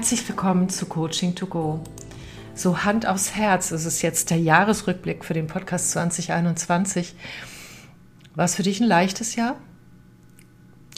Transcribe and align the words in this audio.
Herzlich 0.00 0.26
willkommen 0.26 0.70
zu 0.70 0.86
Coaching 0.86 1.34
to 1.34 1.46
Go. 1.46 1.84
So 2.54 2.84
Hand 2.84 3.06
aufs 3.06 3.36
Herz, 3.36 3.70
es 3.70 3.84
ist 3.84 4.00
jetzt 4.00 4.30
der 4.30 4.38
Jahresrückblick 4.38 5.26
für 5.26 5.34
den 5.34 5.46
Podcast 5.46 5.90
2021. 5.90 7.14
War 8.34 8.46
es 8.46 8.54
für 8.54 8.62
dich 8.62 8.80
ein 8.80 8.86
leichtes 8.86 9.36
Jahr? 9.36 9.56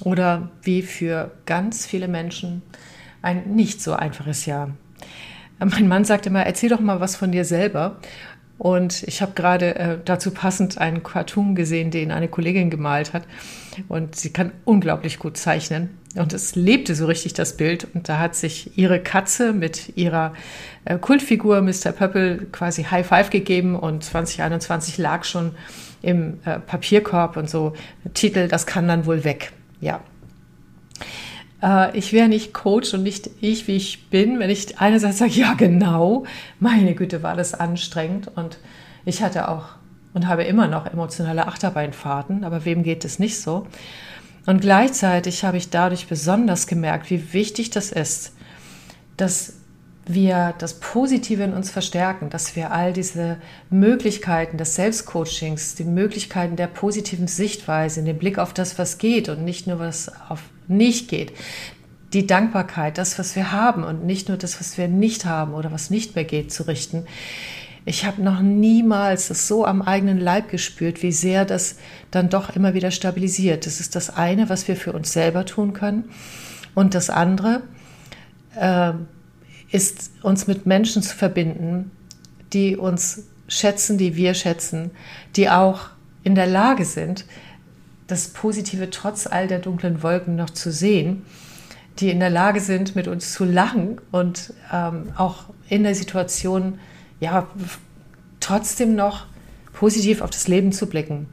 Oder 0.04 0.53
wie 0.62 0.82
für 0.82 1.32
ganz 1.46 1.85
viele 1.85 2.07
Menschen 2.07 2.62
ein 3.23 3.57
nicht 3.57 3.82
so 3.82 3.93
einfaches 3.93 4.46
Jahr? 4.46 4.71
Mein 5.59 5.89
Mann 5.89 6.05
sagt 6.05 6.27
immer, 6.27 6.46
erzähl 6.46 6.69
doch 6.69 6.79
mal 6.79 7.00
was 7.00 7.16
von 7.16 7.32
dir 7.32 7.45
selber. 7.45 7.98
Und 8.59 9.03
ich 9.05 9.23
habe 9.23 9.32
gerade 9.32 9.75
äh, 9.75 9.98
dazu 10.05 10.30
passend 10.30 10.79
einen 10.79 11.03
Cartoon 11.03 11.54
gesehen, 11.54 11.90
den 11.90 12.13
eine 12.13 12.29
Kollegin 12.29 12.71
gemalt 12.71 13.13
hat. 13.13 13.25
Und 13.89 14.14
sie 14.14 14.32
kann 14.32 14.53
unglaublich 14.64 15.18
gut 15.18 15.36
zeichnen. 15.36 15.99
Und 16.14 16.32
es 16.32 16.54
lebte 16.54 16.94
so 16.94 17.07
richtig 17.07 17.32
das 17.32 17.57
Bild. 17.57 17.89
Und 17.94 18.08
da 18.08 18.18
hat 18.18 18.36
sich 18.36 18.77
ihre 18.79 19.00
Katze 19.00 19.53
mit 19.53 19.96
ihrer 19.96 20.35
äh, 20.85 20.99
Kultfigur 20.99 21.61
Mr. 21.63 21.93
Pöppel 21.93 22.46
quasi 22.53 22.85
High 22.85 23.07
Five 23.07 23.30
gegeben. 23.30 23.75
Und 23.75 24.04
2021 24.04 24.99
lag 24.99 25.25
schon 25.25 25.55
im 26.03 26.39
äh, 26.44 26.58
Papierkorb 26.58 27.36
und 27.36 27.49
so 27.49 27.72
Titel, 28.14 28.49
das 28.49 28.66
kann 28.66 28.86
dann 28.89 29.07
wohl 29.07 29.25
weg. 29.25 29.53
Ja, 29.80 30.00
äh, 31.62 31.96
ich 31.96 32.12
wäre 32.12 32.28
nicht 32.28 32.52
Coach 32.52 32.92
und 32.94 33.02
nicht 33.02 33.30
ich, 33.41 33.69
wie 33.69 33.77
ich 33.77 34.11
bin, 34.11 34.39
wenn 34.39 34.50
ich 34.50 34.78
einerseits 34.78 35.19
sage, 35.19 35.33
ja 35.33 35.55
genau, 35.55 36.25
meine 36.58 36.94
Güte, 36.94 37.22
war 37.22 37.36
das 37.36 37.55
anstrengend 37.55 38.30
und 38.34 38.58
ich 39.05 39.22
hatte 39.22 39.48
auch 39.48 39.77
und 40.14 40.27
habe 40.27 40.44
immer 40.44 40.66
noch 40.66 40.86
emotionale 40.86 41.47
Achterbeinfahrten, 41.47 42.44
aber 42.44 42.64
wem 42.64 42.82
geht 42.82 43.04
es 43.04 43.19
nicht 43.19 43.41
so? 43.41 43.66
Und 44.44 44.60
gleichzeitig 44.60 45.44
habe 45.44 45.56
ich 45.56 45.70
dadurch 45.70 46.06
besonders 46.08 46.66
gemerkt, 46.66 47.10
wie 47.10 47.32
wichtig 47.32 47.70
das 47.70 47.92
ist, 47.92 48.34
dass 49.16 49.54
wir 50.06 50.55
das 50.58 50.81
Positive 50.81 51.42
in 51.45 51.53
uns 51.53 51.70
verstärken, 51.70 52.28
dass 52.28 52.56
wir 52.56 52.72
all 52.72 52.92
diese 52.92 53.36
Möglichkeiten 53.70 54.59
des 54.59 54.75
Selbstcoachings, 54.75 55.77
die 55.77 55.84
Möglichkeiten 55.84 56.56
der 56.56 56.67
positiven 56.67 57.28
Sichtweise, 57.28 58.03
den 58.03 58.19
Blick 58.19 58.39
auf 58.39 58.53
das, 58.53 58.78
was 58.78 58.98
geht 58.98 59.28
und 59.28 59.44
nicht 59.44 59.67
nur 59.67 59.78
was 59.78 60.11
auf 60.28 60.41
nicht 60.67 61.09
geht, 61.09 61.33
die 62.12 62.27
Dankbarkeit, 62.27 62.98
das, 62.98 63.19
was 63.19 63.36
wir 63.36 63.53
haben 63.53 63.84
und 63.84 64.05
nicht 64.05 64.28
nur 64.28 64.36
das, 64.36 64.59
was 64.61 64.77
wir 64.77 64.89
nicht 64.89 65.25
haben 65.25 65.55
oder 65.55 65.72
was 65.72 65.91
nicht 65.91 66.14
mehr 66.14 66.25
geht, 66.25 66.53
zu 66.53 66.64
richten. 66.64 67.06
Ich 67.84 68.05
habe 68.05 68.22
noch 68.22 68.41
niemals 68.41 69.28
das 69.28 69.48
so 69.48 69.64
am 69.64 69.83
eigenen 69.83 70.20
Leib 70.20 70.50
gespürt, 70.50 71.03
wie 71.03 71.11
sehr 71.12 71.44
das 71.44 71.77
dann 72.11 72.28
doch 72.28 72.55
immer 72.55 72.75
wieder 72.75 72.91
stabilisiert. 72.91 73.66
Das 73.66 73.81
ist 73.81 73.97
das 73.97 74.11
eine, 74.11 74.48
was 74.48 74.69
wir 74.69 74.77
für 74.77 74.92
uns 74.92 75.12
selber 75.12 75.44
tun 75.44 75.72
können. 75.72 76.05
Und 76.75 76.94
das 76.94 77.11
andere, 77.11 77.62
äh, 78.56 78.92
ist, 79.73 80.12
uns 80.23 80.47
mit 80.47 80.67
Menschen 80.67 81.03
zu 81.03 81.17
verbinden, 81.17 81.91
die 82.53 82.77
uns 82.77 83.25
schätzen, 83.48 83.98
die 83.98 84.17
wir 84.17 84.34
schätzen, 84.34 84.91
die 85.37 85.48
auch 85.51 85.89
in 86.23 86.34
der 86.34 86.47
Lage 86.47 86.84
sind, 86.84 87.25
das 88.06 88.28
Positive 88.28 88.91
trotz 88.91 89.27
all 89.27 89.48
der 89.48 89.59
dunklen 89.59 90.03
Wolken 90.03 90.37
noch 90.37 90.50
zu 90.50 90.70
sehen, 90.70 91.23
die 91.98 92.11
in 92.11 92.20
der 92.20 92.31
Lage 92.31 92.61
sind, 92.61 92.95
mit 92.95 93.09
uns 93.09 93.33
zu 93.33 93.45
lachen 93.45 94.00
und 94.11 94.53
ähm, 94.73 95.12
auch 95.17 95.45
in 95.69 95.83
der 95.83 95.95
Situation 95.95 96.78
ja 97.20 97.48
trotzdem 98.41 98.95
noch 98.95 99.27
positiv 99.73 100.20
auf 100.20 100.31
das 100.31 100.48
Leben 100.48 100.73
zu 100.73 100.87
blicken. 100.87 101.28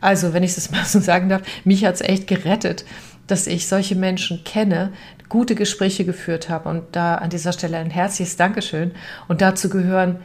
Also, 0.00 0.32
wenn 0.32 0.42
ich 0.42 0.54
das 0.54 0.70
mal 0.72 0.84
so 0.84 1.00
sagen 1.00 1.28
darf, 1.28 1.42
mich 1.64 1.84
hat 1.84 1.96
es 1.96 2.00
echt 2.00 2.26
gerettet, 2.26 2.84
dass 3.26 3.46
ich 3.46 3.68
solche 3.68 3.94
Menschen 3.94 4.44
kenne, 4.44 4.92
gute 5.32 5.54
Gespräche 5.54 6.04
geführt 6.04 6.50
habe. 6.50 6.68
Und 6.68 6.84
da 6.92 7.14
an 7.14 7.30
dieser 7.30 7.54
Stelle 7.54 7.78
ein 7.78 7.90
herzliches 7.90 8.36
Dankeschön. 8.36 8.92
Und 9.28 9.40
dazu 9.40 9.70
gehören 9.70 10.18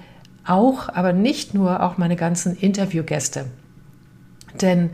auch, 0.46 0.90
aber 0.90 1.14
nicht 1.14 1.54
nur, 1.54 1.82
auch 1.82 1.98
meine 1.98 2.18
ganzen 2.18 2.58
Interviewgäste. 2.58 3.46
Denn 4.62 4.90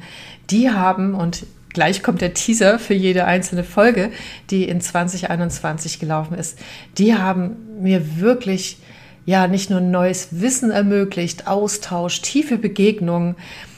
die 0.51 0.69
haben, 0.69 1.15
und 1.15 1.47
gleich 1.69 2.03
kommt 2.03 2.21
der 2.21 2.35
Teaser 2.35 2.77
für 2.77 2.93
jede 2.93 3.25
einzelne 3.25 3.63
Folge, 3.63 4.11
die 4.51 4.67
in 4.67 4.81
2021 4.81 5.99
gelaufen 5.99 6.37
ist, 6.37 6.59
die 6.99 7.15
haben 7.15 7.81
mir 7.81 8.19
wirklich 8.19 8.77
ja 9.25 9.47
nicht 9.47 9.71
nur 9.71 9.81
neues 9.81 10.27
Wissen 10.41 10.69
ermöglicht, 10.69 11.47
Austausch, 11.47 12.21
tiefe 12.21 12.59
Begegnungen, 12.59 13.35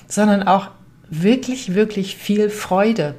sondern 0.09 0.43
auch 0.43 0.67
wirklich, 1.09 1.75
wirklich 1.75 2.17
viel 2.17 2.49
Freude. 2.49 3.15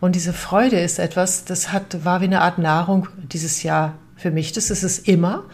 Und 0.00 0.14
diese 0.14 0.32
Freude 0.32 0.78
ist 0.78 0.98
etwas, 0.98 1.44
das 1.44 1.72
hat, 1.72 2.04
war 2.04 2.20
wie 2.20 2.26
eine 2.26 2.42
Art 2.42 2.58
Nahrung 2.58 3.08
dieses 3.16 3.62
Jahr 3.62 3.94
für 4.16 4.30
mich. 4.30 4.52
Das 4.52 4.70
ist 4.70 4.82
es 4.82 4.98
immer. 4.98 5.44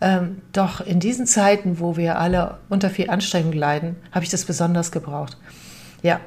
Ähm, 0.00 0.42
doch 0.52 0.80
in 0.80 1.00
diesen 1.00 1.26
Zeiten, 1.26 1.80
wo 1.80 1.96
wir 1.96 2.18
alle 2.18 2.58
unter 2.68 2.90
viel 2.90 3.10
Anstrengung 3.10 3.52
leiden, 3.52 3.96
habe 4.12 4.24
ich 4.24 4.30
das 4.30 4.44
besonders 4.44 4.92
gebraucht. 4.92 5.36
Ja. 6.02 6.20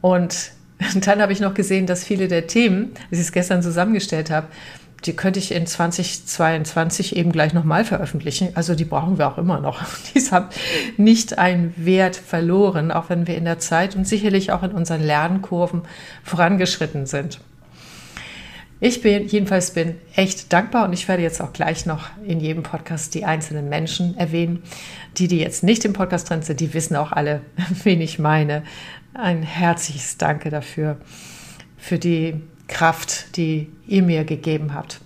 Und 0.00 0.52
dann 0.94 1.20
habe 1.22 1.32
ich 1.32 1.40
noch 1.40 1.54
gesehen, 1.54 1.86
dass 1.86 2.04
viele 2.04 2.28
der 2.28 2.46
Themen, 2.46 2.92
wie 3.10 3.16
ich 3.16 3.20
es 3.22 3.32
gestern 3.32 3.62
zusammengestellt 3.62 4.30
habe, 4.30 4.48
die 5.04 5.16
könnte 5.16 5.38
ich 5.38 5.52
in 5.52 5.66
2022 5.66 7.16
eben 7.16 7.32
gleich 7.32 7.52
nochmal 7.52 7.84
veröffentlichen. 7.84 8.50
Also 8.54 8.74
die 8.74 8.84
brauchen 8.84 9.18
wir 9.18 9.28
auch 9.28 9.38
immer 9.38 9.60
noch. 9.60 9.82
Die 10.14 10.20
haben 10.30 10.48
nicht 10.96 11.38
einen 11.38 11.74
Wert 11.76 12.16
verloren, 12.16 12.92
auch 12.92 13.10
wenn 13.10 13.26
wir 13.26 13.36
in 13.36 13.44
der 13.44 13.58
Zeit 13.58 13.96
und 13.96 14.06
sicherlich 14.06 14.52
auch 14.52 14.62
in 14.62 14.72
unseren 14.72 15.02
Lernkurven 15.02 15.82
vorangeschritten 16.22 17.06
sind. 17.06 17.40
Ich 18.80 19.00
bin 19.00 19.28
jedenfalls 19.28 19.72
bin 19.72 19.94
echt 20.16 20.52
dankbar 20.52 20.86
und 20.86 20.92
ich 20.92 21.06
werde 21.06 21.22
jetzt 21.22 21.40
auch 21.40 21.52
gleich 21.52 21.86
noch 21.86 22.08
in 22.24 22.40
jedem 22.40 22.64
Podcast 22.64 23.14
die 23.14 23.24
einzelnen 23.24 23.68
Menschen 23.68 24.16
erwähnen. 24.18 24.62
Die, 25.18 25.28
die 25.28 25.38
jetzt 25.38 25.62
nicht 25.62 25.84
im 25.84 25.92
Podcast 25.92 26.28
drin 26.28 26.42
sind, 26.42 26.58
die 26.58 26.74
wissen 26.74 26.96
auch 26.96 27.12
alle, 27.12 27.42
wen 27.84 28.00
ich 28.00 28.18
meine. 28.18 28.64
Ein 29.14 29.42
herzliches 29.42 30.16
Danke 30.16 30.50
dafür, 30.50 30.96
für 31.76 31.98
die 31.98 32.40
Kraft, 32.68 33.36
die 33.36 33.70
ihr 33.86 34.02
mir 34.02 34.24
gegeben 34.24 34.74
habt. 34.74 35.00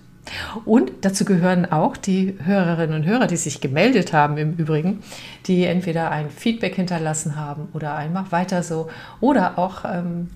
Und 0.65 0.91
dazu 1.01 1.25
gehören 1.25 1.71
auch 1.71 1.95
die 1.95 2.37
Hörerinnen 2.43 2.95
und 2.95 3.05
Hörer, 3.05 3.27
die 3.27 3.37
sich 3.37 3.61
gemeldet 3.61 4.13
haben 4.13 4.37
im 4.37 4.55
Übrigen, 4.55 5.01
die 5.45 5.65
entweder 5.65 6.11
ein 6.11 6.29
Feedback 6.29 6.75
hinterlassen 6.75 7.35
haben 7.35 7.69
oder 7.73 7.95
einfach 7.95 8.31
weiter 8.31 8.63
so 8.63 8.89
oder 9.19 9.57
auch, 9.57 9.85
ähm, 9.85 10.29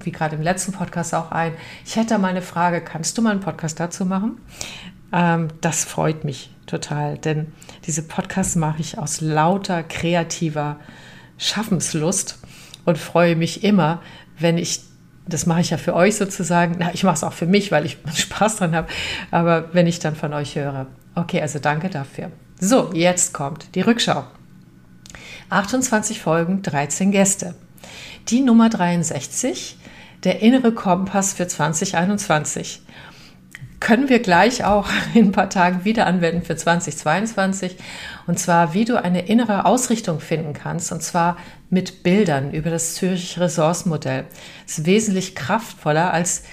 wie 0.00 0.12
gerade 0.12 0.36
im 0.36 0.42
letzten 0.42 0.72
Podcast 0.72 1.14
auch 1.14 1.32
ein, 1.32 1.52
ich 1.84 1.96
hätte 1.96 2.18
mal 2.18 2.28
eine 2.28 2.42
Frage, 2.42 2.80
kannst 2.80 3.18
du 3.18 3.22
mal 3.22 3.30
einen 3.30 3.40
Podcast 3.40 3.80
dazu 3.80 4.06
machen? 4.06 4.40
Ähm, 5.12 5.48
das 5.60 5.84
freut 5.84 6.24
mich 6.24 6.50
total, 6.66 7.18
denn 7.18 7.52
diese 7.86 8.02
Podcasts 8.02 8.54
mache 8.54 8.80
ich 8.80 8.98
aus 8.98 9.20
lauter 9.20 9.82
kreativer 9.82 10.76
Schaffenslust 11.38 12.38
und 12.84 12.98
freue 12.98 13.36
mich 13.36 13.64
immer, 13.64 14.02
wenn 14.38 14.58
ich 14.58 14.80
das 15.28 15.46
mache 15.46 15.60
ich 15.60 15.70
ja 15.70 15.76
für 15.76 15.94
euch 15.94 16.16
sozusagen. 16.16 16.76
Na, 16.78 16.92
ich 16.92 17.04
mache 17.04 17.14
es 17.14 17.24
auch 17.24 17.32
für 17.32 17.46
mich, 17.46 17.70
weil 17.70 17.84
ich 17.86 17.98
Spaß 18.14 18.56
dran 18.56 18.74
habe. 18.74 18.88
Aber 19.30 19.72
wenn 19.72 19.86
ich 19.86 19.98
dann 19.98 20.16
von 20.16 20.32
euch 20.32 20.56
höre. 20.56 20.86
Okay, 21.14 21.40
also 21.40 21.58
danke 21.58 21.90
dafür. 21.90 22.30
So, 22.60 22.90
jetzt 22.92 23.32
kommt 23.34 23.74
die 23.74 23.80
Rückschau. 23.80 24.24
28 25.50 26.20
Folgen, 26.20 26.62
13 26.62 27.12
Gäste. 27.12 27.54
Die 28.28 28.40
Nummer 28.40 28.68
63, 28.68 29.76
der 30.24 30.42
innere 30.42 30.72
Kompass 30.72 31.32
für 31.32 31.46
2021 31.46 32.82
können 33.80 34.08
wir 34.08 34.18
gleich 34.20 34.64
auch 34.64 34.88
in 35.14 35.26
ein 35.26 35.32
paar 35.32 35.50
Tagen 35.50 35.84
wieder 35.84 36.06
anwenden 36.06 36.42
für 36.42 36.56
2022. 36.56 37.76
Und 38.26 38.38
zwar, 38.38 38.74
wie 38.74 38.84
du 38.84 39.02
eine 39.02 39.26
innere 39.26 39.64
Ausrichtung 39.64 40.20
finden 40.20 40.52
kannst. 40.52 40.92
Und 40.92 41.02
zwar 41.02 41.36
mit 41.70 42.02
Bildern 42.02 42.52
über 42.52 42.70
das 42.70 42.94
Zürich 42.94 43.38
Ressourcenmodell. 43.38 44.24
Es 44.66 44.78
ist 44.78 44.86
wesentlich 44.86 45.34
kraftvoller, 45.34 46.12
als 46.12 46.44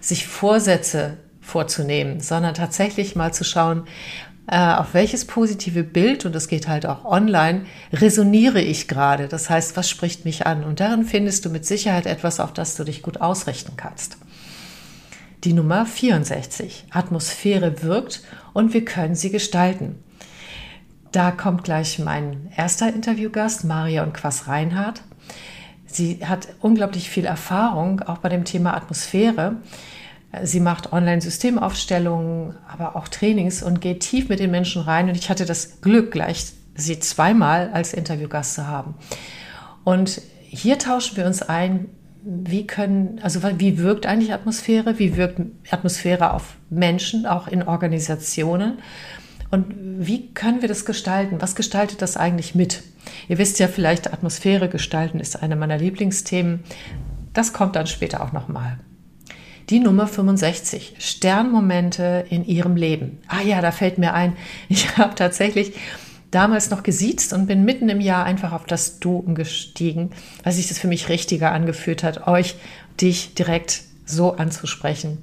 sich 0.00 0.26
Vorsätze 0.26 1.16
vorzunehmen, 1.40 2.20
sondern 2.20 2.54
tatsächlich 2.54 3.16
mal 3.16 3.32
zu 3.32 3.44
schauen, 3.44 3.84
äh, 4.46 4.58
auf 4.58 4.92
welches 4.92 5.26
positive 5.26 5.84
Bild, 5.84 6.26
und 6.26 6.34
das 6.34 6.48
geht 6.48 6.68
halt 6.68 6.84
auch 6.84 7.04
online, 7.04 7.64
resoniere 7.92 8.60
ich 8.60 8.88
gerade. 8.88 9.28
Das 9.28 9.48
heißt, 9.48 9.76
was 9.76 9.88
spricht 9.88 10.24
mich 10.24 10.46
an? 10.46 10.64
Und 10.64 10.80
darin 10.80 11.04
findest 11.04 11.44
du 11.44 11.50
mit 11.50 11.64
Sicherheit 11.64 12.06
etwas, 12.06 12.40
auf 12.40 12.52
das 12.52 12.76
du 12.76 12.84
dich 12.84 13.02
gut 13.02 13.20
ausrichten 13.20 13.72
kannst. 13.76 14.18
Die 15.44 15.52
Nummer 15.52 15.86
64. 15.86 16.86
Atmosphäre 16.90 17.82
wirkt 17.82 18.22
und 18.52 18.74
wir 18.74 18.84
können 18.84 19.14
sie 19.14 19.30
gestalten. 19.30 20.02
Da 21.14 21.30
kommt 21.30 21.62
gleich 21.62 22.00
mein 22.00 22.50
erster 22.56 22.92
Interviewgast, 22.92 23.62
Maria 23.62 24.02
und 24.02 24.14
Quass 24.14 24.48
Reinhardt. 24.48 25.02
Sie 25.86 26.26
hat 26.26 26.48
unglaublich 26.60 27.08
viel 27.08 27.24
Erfahrung, 27.24 28.00
auch 28.00 28.18
bei 28.18 28.28
dem 28.28 28.44
Thema 28.44 28.74
Atmosphäre. 28.74 29.58
Sie 30.42 30.58
macht 30.58 30.92
Online-Systemaufstellungen, 30.92 32.56
aber 32.66 32.96
auch 32.96 33.06
Trainings 33.06 33.62
und 33.62 33.80
geht 33.80 34.00
tief 34.00 34.28
mit 34.28 34.40
den 34.40 34.50
Menschen 34.50 34.82
rein. 34.82 35.08
Und 35.08 35.14
ich 35.14 35.30
hatte 35.30 35.46
das 35.46 35.80
Glück, 35.82 36.10
gleich 36.10 36.46
sie 36.74 36.98
zweimal 36.98 37.70
als 37.72 37.94
Interviewgast 37.94 38.54
zu 38.54 38.66
haben. 38.66 38.96
Und 39.84 40.20
hier 40.40 40.80
tauschen 40.80 41.16
wir 41.16 41.26
uns 41.26 41.42
ein, 41.42 41.90
wie 42.24 42.66
können, 42.66 43.20
also 43.22 43.40
wie 43.58 43.78
wirkt 43.78 44.06
eigentlich 44.06 44.32
Atmosphäre? 44.32 44.98
Wie 44.98 45.16
wirkt 45.16 45.40
Atmosphäre 45.70 46.32
auf 46.32 46.56
Menschen, 46.70 47.24
auch 47.24 47.46
in 47.46 47.62
Organisationen? 47.62 48.78
Und 49.54 49.66
wie 49.78 50.34
können 50.34 50.62
wir 50.62 50.68
das 50.68 50.84
gestalten? 50.84 51.40
Was 51.40 51.54
gestaltet 51.54 52.02
das 52.02 52.16
eigentlich 52.16 52.56
mit? 52.56 52.82
Ihr 53.28 53.38
wisst 53.38 53.60
ja 53.60 53.68
vielleicht, 53.68 54.12
Atmosphäre 54.12 54.68
gestalten 54.68 55.20
ist 55.20 55.40
eine 55.44 55.54
meiner 55.54 55.78
Lieblingsthemen. 55.78 56.64
Das 57.34 57.52
kommt 57.52 57.76
dann 57.76 57.86
später 57.86 58.20
auch 58.24 58.32
nochmal. 58.32 58.80
Die 59.70 59.78
Nummer 59.78 60.08
65, 60.08 60.96
Sternmomente 60.98 62.24
in 62.30 62.44
ihrem 62.44 62.74
Leben. 62.74 63.20
Ah 63.28 63.42
ja, 63.42 63.60
da 63.60 63.70
fällt 63.70 63.96
mir 63.96 64.12
ein, 64.12 64.36
ich 64.68 64.98
habe 64.98 65.14
tatsächlich 65.14 65.74
damals 66.32 66.70
noch 66.70 66.82
gesiezt 66.82 67.32
und 67.32 67.46
bin 67.46 67.64
mitten 67.64 67.88
im 67.88 68.00
Jahr 68.00 68.24
einfach 68.24 68.50
auf 68.50 68.66
das 68.66 68.98
Du 68.98 69.18
umgestiegen, 69.18 70.10
weil 70.42 70.52
sich 70.52 70.66
das 70.66 70.80
für 70.80 70.88
mich 70.88 71.08
richtiger 71.08 71.52
angefühlt 71.52 72.02
hat, 72.02 72.26
euch, 72.26 72.56
dich 73.00 73.34
direkt 73.34 73.82
so 74.04 74.32
anzusprechen, 74.34 75.18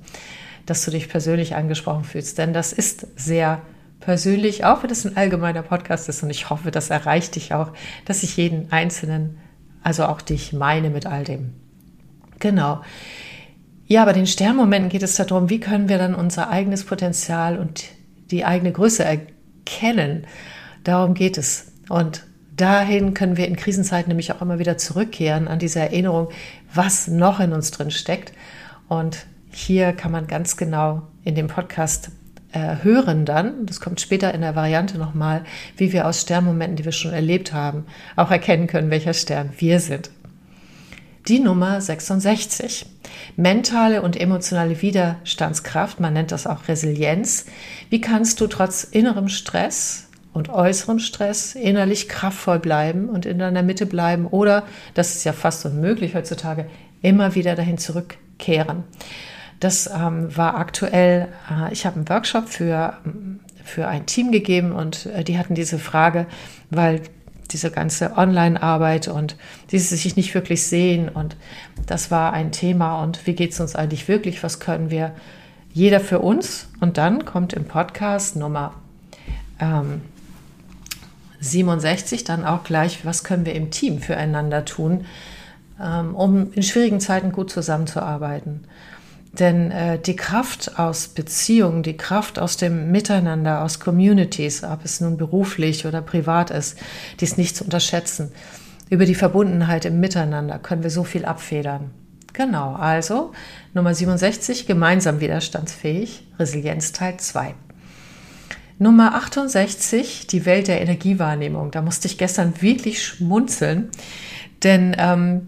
dass 0.65 0.85
du 0.85 0.91
dich 0.91 1.09
persönlich 1.09 1.53
angesprochen 1.53 2.05
fühlst. 2.05 2.37
Denn 2.37 2.53
das 2.53 2.71
ist 2.71 3.07
sehr 3.17 3.61
persönlich, 4.01 4.65
auch 4.65 4.83
wenn 4.83 4.89
es 4.89 5.05
ein 5.05 5.15
allgemeiner 5.15 5.61
Podcast 5.61 6.09
ist 6.09 6.23
und 6.23 6.29
ich 6.29 6.49
hoffe, 6.49 6.71
das 6.71 6.89
erreicht 6.89 7.35
dich 7.35 7.53
auch, 7.53 7.71
dass 8.05 8.23
ich 8.23 8.35
jeden 8.35 8.71
Einzelnen, 8.71 9.37
also 9.83 10.05
auch 10.05 10.21
dich 10.21 10.51
meine 10.51 10.89
mit 10.89 11.05
all 11.05 11.23
dem. 11.23 11.53
Genau. 12.39 12.81
Ja, 13.85 14.05
bei 14.05 14.13
den 14.13 14.27
Sternmomenten 14.27 14.89
geht 14.89 15.03
es 15.03 15.15
darum, 15.15 15.49
wie 15.49 15.59
können 15.59 15.89
wir 15.89 15.97
dann 15.97 16.15
unser 16.15 16.49
eigenes 16.49 16.83
Potenzial 16.83 17.57
und 17.57 17.85
die 18.31 18.45
eigene 18.45 18.71
Größe 18.71 19.03
erkennen. 19.03 20.25
Darum 20.83 21.13
geht 21.13 21.37
es. 21.37 21.73
Und 21.89 22.25
dahin 22.55 23.13
können 23.13 23.37
wir 23.37 23.47
in 23.47 23.55
Krisenzeiten 23.55 24.09
nämlich 24.09 24.31
auch 24.31 24.41
immer 24.41 24.59
wieder 24.59 24.77
zurückkehren 24.77 25.47
an 25.47 25.59
diese 25.59 25.79
Erinnerung, 25.79 26.29
was 26.73 27.07
noch 27.07 27.39
in 27.39 27.53
uns 27.53 27.71
drin 27.71 27.91
steckt. 27.91 28.33
Und 28.87 29.25
hier 29.51 29.93
kann 29.93 30.11
man 30.11 30.27
ganz 30.27 30.57
genau 30.57 31.03
in 31.23 31.35
dem 31.35 31.47
Podcast 31.47 32.11
äh, 32.51 32.77
hören 32.83 33.25
dann, 33.25 33.65
das 33.65 33.79
kommt 33.79 34.01
später 34.01 34.33
in 34.33 34.41
der 34.41 34.55
Variante 34.55 34.97
nochmal, 34.97 35.43
wie 35.77 35.93
wir 35.93 36.07
aus 36.07 36.21
Sternmomenten, 36.21 36.75
die 36.75 36.85
wir 36.85 36.91
schon 36.91 37.13
erlebt 37.13 37.53
haben, 37.53 37.85
auch 38.15 38.31
erkennen 38.31 38.67
können, 38.67 38.89
welcher 38.89 39.13
Stern 39.13 39.51
wir 39.57 39.79
sind. 39.79 40.09
Die 41.27 41.39
Nummer 41.39 41.79
66. 41.79 42.87
Mentale 43.35 44.01
und 44.01 44.19
emotionale 44.19 44.81
Widerstandskraft, 44.81 45.99
man 45.99 46.13
nennt 46.13 46.31
das 46.31 46.47
auch 46.47 46.67
Resilienz. 46.67 47.45
Wie 47.89 48.01
kannst 48.01 48.41
du 48.41 48.47
trotz 48.47 48.83
innerem 48.83 49.27
Stress 49.27 50.09
und 50.33 50.49
äußerem 50.49 50.99
Stress 50.99 51.55
innerlich 51.55 52.09
kraftvoll 52.09 52.59
bleiben 52.59 53.09
und 53.09 53.25
in 53.25 53.37
deiner 53.37 53.63
Mitte 53.63 53.85
bleiben 53.85 54.25
oder, 54.25 54.63
das 54.93 55.15
ist 55.15 55.23
ja 55.23 55.33
fast 55.33 55.65
unmöglich 55.65 56.15
heutzutage, 56.15 56.65
immer 57.01 57.35
wieder 57.35 57.55
dahin 57.55 57.77
zurückkehren. 57.77 58.83
Das 59.61 59.87
ähm, 59.87 60.35
war 60.35 60.55
aktuell, 60.55 61.27
äh, 61.49 61.71
ich 61.71 61.85
habe 61.85 61.95
einen 61.95 62.09
Workshop 62.09 62.49
für, 62.49 62.97
für 63.63 63.87
ein 63.87 64.07
Team 64.07 64.31
gegeben 64.31 64.71
und 64.73 65.05
äh, 65.05 65.23
die 65.23 65.37
hatten 65.37 65.53
diese 65.53 65.77
Frage, 65.79 66.25
weil 66.71 67.01
diese 67.51 67.69
ganze 67.69 68.17
Online-Arbeit 68.17 69.07
und 69.07 69.35
diese 69.71 69.95
sich 69.95 70.15
nicht 70.15 70.33
wirklich 70.33 70.63
sehen 70.63 71.09
und 71.09 71.35
das 71.85 72.09
war 72.09 72.33
ein 72.33 72.51
Thema 72.51 73.03
und 73.03 73.27
wie 73.27 73.33
geht 73.33 73.51
es 73.51 73.59
uns 73.59 73.75
eigentlich 73.75 74.07
wirklich, 74.07 74.41
was 74.41 74.59
können 74.59 74.89
wir 74.89 75.11
jeder 75.73 75.99
für 75.99 76.19
uns 76.19 76.67
und 76.79 76.97
dann 76.97 77.25
kommt 77.25 77.53
im 77.53 77.65
Podcast 77.65 78.35
Nummer 78.35 78.73
ähm, 79.59 80.01
67 81.39 82.23
dann 82.23 82.45
auch 82.45 82.63
gleich, 82.63 83.05
was 83.05 83.23
können 83.23 83.45
wir 83.45 83.53
im 83.53 83.69
Team 83.69 83.99
füreinander 83.99 84.65
tun, 84.65 85.05
ähm, 85.79 86.15
um 86.15 86.51
in 86.53 86.63
schwierigen 86.63 86.99
Zeiten 86.99 87.31
gut 87.31 87.51
zusammenzuarbeiten. 87.51 88.63
Denn 89.33 89.71
äh, 89.71 89.97
die 89.97 90.15
Kraft 90.15 90.77
aus 90.77 91.07
Beziehungen, 91.07 91.83
die 91.83 91.95
Kraft 91.95 92.37
aus 92.37 92.57
dem 92.57 92.91
Miteinander, 92.91 93.63
aus 93.63 93.79
Communities, 93.79 94.63
ob 94.63 94.83
es 94.83 94.99
nun 94.99 95.17
beruflich 95.17 95.85
oder 95.85 96.01
privat 96.01 96.49
ist, 96.51 96.77
die 97.19 97.25
ist 97.25 97.37
nicht 97.37 97.55
zu 97.55 97.63
unterschätzen. 97.63 98.31
Über 98.89 99.05
die 99.05 99.15
Verbundenheit 99.15 99.85
im 99.85 100.01
Miteinander 100.01 100.59
können 100.59 100.83
wir 100.83 100.89
so 100.89 101.05
viel 101.05 101.23
abfedern. 101.23 101.91
Genau, 102.33 102.73
also 102.73 103.31
Nummer 103.73 103.93
67, 103.93 104.67
gemeinsam 104.67 105.21
widerstandsfähig, 105.21 106.27
Resilienz 106.37 106.91
Teil 106.91 107.17
2. 107.17 107.53
Nummer 108.79 109.15
68, 109.15 110.27
die 110.27 110.45
Welt 110.45 110.67
der 110.67 110.81
Energiewahrnehmung. 110.81 111.71
Da 111.71 111.81
musste 111.81 112.07
ich 112.07 112.17
gestern 112.17 112.61
wirklich 112.61 113.05
schmunzeln, 113.05 113.89
denn 114.63 114.95
ähm, 114.97 115.47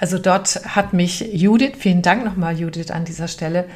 also 0.00 0.18
dort 0.18 0.62
hat 0.64 0.94
mich 0.94 1.20
Judith, 1.34 1.74
vielen 1.78 2.00
Dank 2.00 2.24
nochmal 2.24 2.58
Judith 2.58 2.90
an 2.90 3.04
dieser 3.04 3.28
Stelle, 3.28 3.66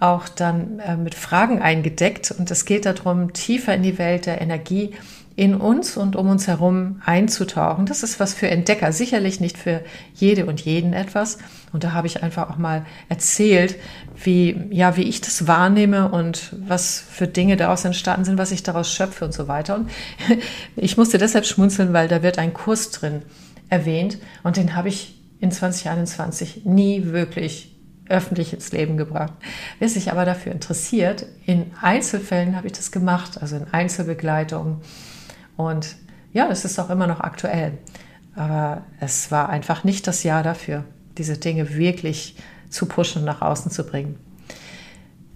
auch 0.00 0.30
dann 0.30 0.78
äh, 0.78 0.96
mit 0.96 1.14
Fragen 1.14 1.60
eingedeckt. 1.60 2.30
Und 2.30 2.50
es 2.50 2.64
geht 2.64 2.86
darum, 2.86 3.34
tiefer 3.34 3.74
in 3.74 3.82
die 3.82 3.98
Welt 3.98 4.24
der 4.24 4.40
Energie 4.40 4.94
in 5.36 5.54
uns 5.56 5.98
und 5.98 6.16
um 6.16 6.30
uns 6.30 6.46
herum 6.46 7.02
einzutauchen. 7.04 7.84
Das 7.84 8.02
ist 8.02 8.18
was 8.18 8.32
für 8.32 8.48
Entdecker, 8.48 8.92
sicherlich 8.92 9.40
nicht 9.40 9.58
für 9.58 9.82
jede 10.14 10.46
und 10.46 10.62
jeden 10.62 10.94
etwas. 10.94 11.36
Und 11.72 11.84
da 11.84 11.92
habe 11.92 12.06
ich 12.06 12.22
einfach 12.22 12.48
auch 12.48 12.56
mal 12.56 12.86
erzählt, 13.10 13.76
wie, 14.22 14.56
ja, 14.70 14.96
wie 14.96 15.02
ich 15.02 15.20
das 15.20 15.46
wahrnehme 15.46 16.10
und 16.10 16.54
was 16.66 16.98
für 16.98 17.26
Dinge 17.26 17.56
daraus 17.56 17.84
entstanden 17.84 18.24
sind, 18.24 18.38
was 18.38 18.52
ich 18.52 18.62
daraus 18.62 18.90
schöpfe 18.90 19.26
und 19.26 19.34
so 19.34 19.48
weiter. 19.48 19.74
Und 19.74 19.90
ich 20.76 20.96
musste 20.96 21.18
deshalb 21.18 21.44
schmunzeln, 21.44 21.92
weil 21.92 22.08
da 22.08 22.22
wird 22.22 22.38
ein 22.38 22.54
Kurs 22.54 22.90
drin 22.90 23.20
erwähnt 23.68 24.16
und 24.44 24.56
den 24.56 24.76
habe 24.76 24.88
ich 24.88 25.14
in 25.44 25.52
2021 25.52 26.64
nie 26.64 27.04
wirklich 27.04 27.76
öffentlich 28.08 28.54
ins 28.54 28.72
Leben 28.72 28.96
gebracht. 28.96 29.34
Wer 29.78 29.88
sich 29.90 30.10
aber 30.10 30.24
dafür 30.24 30.52
interessiert, 30.52 31.26
in 31.44 31.70
Einzelfällen 31.80 32.56
habe 32.56 32.66
ich 32.66 32.72
das 32.72 32.90
gemacht, 32.90 33.40
also 33.40 33.56
in 33.56 33.66
Einzelbegleitung 33.72 34.80
und 35.56 35.96
ja, 36.32 36.48
es 36.50 36.64
ist 36.64 36.78
auch 36.78 36.90
immer 36.90 37.06
noch 37.06 37.20
aktuell. 37.20 37.78
Aber 38.34 38.82
es 39.00 39.30
war 39.30 39.50
einfach 39.50 39.84
nicht 39.84 40.06
das 40.06 40.24
Jahr 40.24 40.42
dafür, 40.42 40.84
diese 41.18 41.38
Dinge 41.38 41.74
wirklich 41.74 42.36
zu 42.70 42.86
pushen 42.86 43.20
und 43.20 43.26
nach 43.26 43.42
außen 43.42 43.70
zu 43.70 43.84
bringen. 43.84 44.18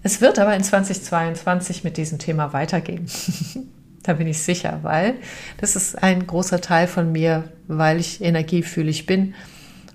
Es 0.03 0.21
wird 0.21 0.39
aber 0.39 0.57
in 0.57 0.65
2022 0.65 1.85
mit 1.85 1.99
diesem 1.99 2.19
Thema 2.19 2.53
weitergehen. 2.55 3.07
da 4.03 4.15
bin 4.15 4.27
ich 4.27 4.43
sicher, 4.43 4.81
weil 4.83 5.17
das 5.59 5.77
ist 5.77 6.03
ein 6.03 6.27
großer 6.27 6.61
Teil 6.61 6.87
von 6.87 7.13
mir, 7.13 7.45
weil 7.67 8.01
ich 8.01 8.23
energiefühlig 8.23 9.05
bin 9.05 9.35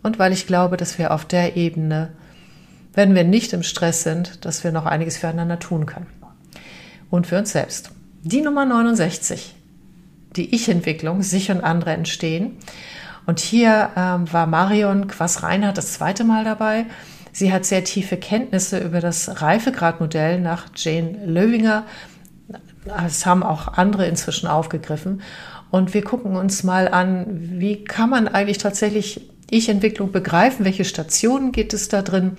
und 0.04 0.20
weil 0.20 0.34
ich 0.34 0.46
glaube, 0.46 0.78
dass 0.78 0.98
wir 0.98 1.12
auf 1.12 1.26
der 1.26 1.56
Ebene, 1.56 2.12
wenn 2.94 3.16
wir 3.16 3.24
nicht 3.24 3.54
im 3.54 3.64
Stress 3.64 4.04
sind, 4.04 4.46
dass 4.46 4.64
wir 4.64 4.72
noch 4.72 4.86
einiges 4.86 5.18
füreinander 5.18 5.60
tun 5.60 5.86
können. 5.86 6.08
Und 7.10 7.28
für 7.28 7.38
uns 7.38 7.52
selbst. 7.52 7.92
Die 8.24 8.42
Nummer 8.42 8.66
69 8.66 9.56
die 10.36 10.54
Ich-Entwicklung, 10.56 11.22
sich 11.22 11.52
und 11.52 11.62
andere 11.62 11.92
entstehen. 11.92 12.58
Und 13.26 13.40
hier 13.40 13.90
ähm, 13.96 14.32
war 14.32 14.48
Marion 14.48 15.08
Quass-Reinhardt 15.08 15.78
das 15.78 15.94
zweite 15.94 16.24
Mal 16.24 16.44
dabei. 16.44 16.86
Sie 17.32 17.54
hat 17.54 17.66
sehr 17.66 17.84
tiefe 17.84 18.18
Kenntnisse 18.18 18.80
über 18.80 19.00
das 19.00 19.42
Reifegradmodell 19.42 20.40
nach 20.40 20.68
Jane 20.76 21.26
Löwinger. 21.26 21.86
Das 22.86 23.26
haben 23.26 23.44
auch 23.44 23.70
andere 23.70 24.08
inzwischen 24.08 24.48
aufgegriffen. 24.48 25.22
Und 25.72 25.94
wir 25.94 26.04
gucken 26.04 26.36
uns 26.36 26.64
mal 26.64 26.88
an, 26.88 27.26
wie 27.30 27.84
kann 27.84 28.10
man 28.10 28.28
eigentlich 28.28 28.60
tatsächlich 28.60 29.30
Ich-Entwicklung 29.54 30.12
begreifen? 30.12 30.66
Welche 30.66 30.86
Stationen 30.86 31.52
geht 31.52 31.74
es 31.74 31.88
da 31.88 32.02
drin? 32.02 32.38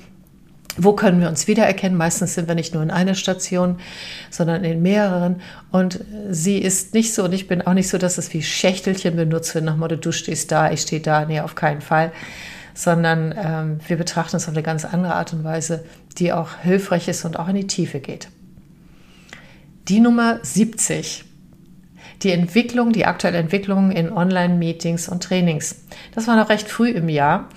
Wo 0.76 0.92
können 0.94 1.20
wir 1.20 1.28
uns 1.28 1.46
wiedererkennen? 1.46 1.96
Meistens 1.96 2.34
sind 2.34 2.48
wir 2.48 2.56
nicht 2.56 2.74
nur 2.74 2.82
in 2.82 2.90
einer 2.90 3.14
Station, 3.14 3.78
sondern 4.30 4.64
in 4.64 4.82
mehreren. 4.82 5.40
Und 5.70 6.00
sie 6.30 6.58
ist 6.58 6.94
nicht 6.94 7.14
so 7.14 7.24
und 7.24 7.32
ich 7.32 7.46
bin 7.46 7.62
auch 7.62 7.74
nicht 7.74 7.88
so, 7.88 7.98
dass 7.98 8.18
es 8.18 8.34
wie 8.34 8.42
Schächtelchen 8.42 9.14
benutzt 9.14 9.54
wird, 9.54 9.64
nach 9.64 9.76
Motto, 9.76 9.94
du 9.94 10.10
stehst 10.10 10.50
da, 10.50 10.72
ich 10.72 10.80
stehe 10.80 11.00
da. 11.00 11.24
Nee, 11.24 11.40
auf 11.40 11.54
keinen 11.54 11.80
Fall. 11.80 12.10
Sondern 12.74 13.32
ähm, 13.38 13.78
wir 13.86 13.96
betrachten 13.96 14.36
es 14.36 14.48
auf 14.48 14.54
eine 14.54 14.64
ganz 14.64 14.84
andere 14.84 15.14
Art 15.14 15.32
und 15.32 15.44
Weise, 15.44 15.84
die 16.18 16.32
auch 16.32 16.58
hilfreich 16.62 17.06
ist 17.06 17.24
und 17.24 17.38
auch 17.38 17.46
in 17.46 17.54
die 17.54 17.68
Tiefe 17.68 18.00
geht. 18.00 18.28
Die 19.88 20.00
Nummer 20.00 20.40
70. 20.42 21.24
Die 22.22 22.30
Entwicklung, 22.30 22.92
die 22.92 23.06
aktuelle 23.06 23.38
Entwicklung 23.38 23.90
in 23.90 24.12
Online-Meetings 24.12 25.08
und 25.08 25.22
Trainings. 25.22 25.84
Das 26.14 26.26
war 26.26 26.36
noch 26.36 26.48
recht 26.48 26.68
früh 26.68 26.90
im 26.90 27.08
Jahr. 27.08 27.48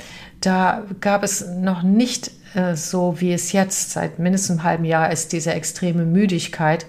Da 0.41 0.83
gab 0.99 1.23
es 1.23 1.47
noch 1.47 1.83
nicht 1.83 2.31
äh, 2.53 2.75
so 2.75 3.19
wie 3.19 3.33
es 3.33 3.51
jetzt 3.51 3.91
seit 3.91 4.19
mindestens 4.19 4.57
einem 4.57 4.63
halben 4.63 4.85
Jahr 4.85 5.11
ist, 5.11 5.31
diese 5.31 5.53
extreme 5.53 6.05
Müdigkeit 6.05 6.85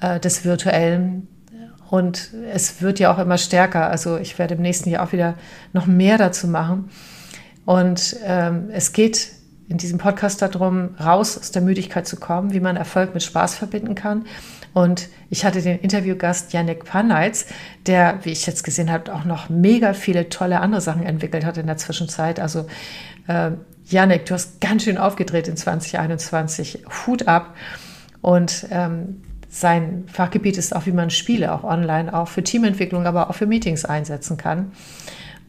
äh, 0.00 0.20
des 0.20 0.44
Virtuellen. 0.44 1.28
Und 1.88 2.30
es 2.52 2.82
wird 2.82 3.00
ja 3.00 3.12
auch 3.12 3.18
immer 3.18 3.38
stärker. 3.38 3.88
Also 3.88 4.18
ich 4.18 4.38
werde 4.38 4.54
im 4.54 4.62
nächsten 4.62 4.90
Jahr 4.90 5.04
auch 5.04 5.12
wieder 5.12 5.34
noch 5.72 5.86
mehr 5.86 6.18
dazu 6.18 6.46
machen. 6.46 6.90
Und 7.64 8.16
ähm, 8.24 8.68
es 8.72 8.92
geht 8.92 9.32
in 9.68 9.78
diesem 9.78 9.98
Podcast 9.98 10.42
darum, 10.42 10.96
raus 11.00 11.38
aus 11.38 11.50
der 11.50 11.62
Müdigkeit 11.62 12.06
zu 12.06 12.16
kommen, 12.16 12.52
wie 12.52 12.60
man 12.60 12.76
Erfolg 12.76 13.14
mit 13.14 13.22
Spaß 13.22 13.54
verbinden 13.54 13.94
kann. 13.94 14.24
Und 14.72 15.08
ich 15.30 15.44
hatte 15.44 15.62
den 15.62 15.78
Interviewgast 15.80 16.52
Janek 16.52 16.84
Paneitz, 16.84 17.46
der, 17.86 18.20
wie 18.22 18.30
ich 18.30 18.46
jetzt 18.46 18.62
gesehen 18.62 18.90
habe, 18.90 19.12
auch 19.12 19.24
noch 19.24 19.48
mega 19.48 19.94
viele 19.94 20.28
tolle 20.28 20.60
andere 20.60 20.80
Sachen 20.80 21.04
entwickelt 21.04 21.44
hat 21.44 21.58
in 21.58 21.66
der 21.66 21.76
Zwischenzeit. 21.76 22.38
Also 22.38 22.66
äh, 23.26 23.52
Janik, 23.86 24.26
du 24.26 24.34
hast 24.34 24.60
ganz 24.60 24.84
schön 24.84 24.98
aufgedreht 24.98 25.48
in 25.48 25.56
2021. 25.56 26.84
Hut 27.06 27.26
ab. 27.26 27.54
Und 28.22 28.66
ähm, 28.70 29.22
sein 29.48 30.04
Fachgebiet 30.06 30.56
ist 30.56 30.76
auch, 30.76 30.86
wie 30.86 30.92
man 30.92 31.10
Spiele 31.10 31.52
auch 31.52 31.64
online, 31.64 32.14
auch 32.14 32.28
für 32.28 32.44
Teamentwicklung, 32.44 33.06
aber 33.06 33.30
auch 33.30 33.34
für 33.34 33.46
Meetings 33.46 33.84
einsetzen 33.84 34.36
kann. 34.36 34.72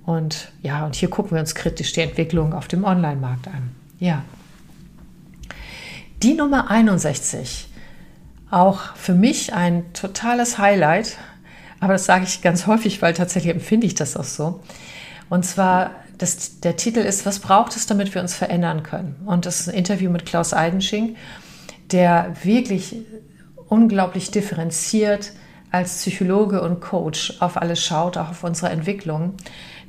Und 0.06 0.52
ja, 0.64 0.86
und 0.86 0.96
hier 0.96 1.10
gucken 1.10 1.34
wir 1.34 1.40
uns 1.40 1.54
kritisch 1.54 1.94
die 1.94 2.02
Entwicklung 2.02 2.54
auf 2.54 2.68
dem 2.68 2.84
Online-Markt 2.84 3.48
an. 3.48 3.70
Ja. 4.00 4.24
Die 6.24 6.34
Nummer 6.34 6.72
61, 6.72 7.68
auch 8.52 8.96
für 8.96 9.14
mich 9.14 9.54
ein 9.54 9.94
totales 9.94 10.58
Highlight, 10.58 11.18
aber 11.80 11.94
das 11.94 12.06
sage 12.06 12.26
ich 12.26 12.42
ganz 12.42 12.68
häufig, 12.68 13.02
weil 13.02 13.14
tatsächlich 13.14 13.54
empfinde 13.54 13.88
ich 13.88 13.96
das 13.96 14.16
auch 14.16 14.26
so. 14.26 14.60
Und 15.30 15.46
zwar, 15.46 15.92
das, 16.18 16.60
der 16.60 16.76
Titel 16.76 17.00
ist, 17.00 17.26
was 17.26 17.40
braucht 17.40 17.76
es, 17.76 17.88
damit 17.88 18.14
wir 18.14 18.22
uns 18.22 18.36
verändern 18.36 18.84
können? 18.84 19.16
Und 19.26 19.46
das 19.46 19.62
ist 19.62 19.70
ein 19.70 19.76
Interview 19.76 20.12
mit 20.12 20.26
Klaus 20.26 20.54
Eidenschink, 20.54 21.18
der 21.92 22.36
wirklich 22.44 22.98
unglaublich 23.68 24.30
differenziert 24.30 25.32
als 25.72 25.98
Psychologe 26.00 26.62
und 26.62 26.82
Coach 26.82 27.36
auf 27.40 27.60
alles 27.60 27.82
schaut, 27.84 28.18
auch 28.18 28.30
auf 28.30 28.44
unsere 28.44 28.70
Entwicklung, 28.70 29.36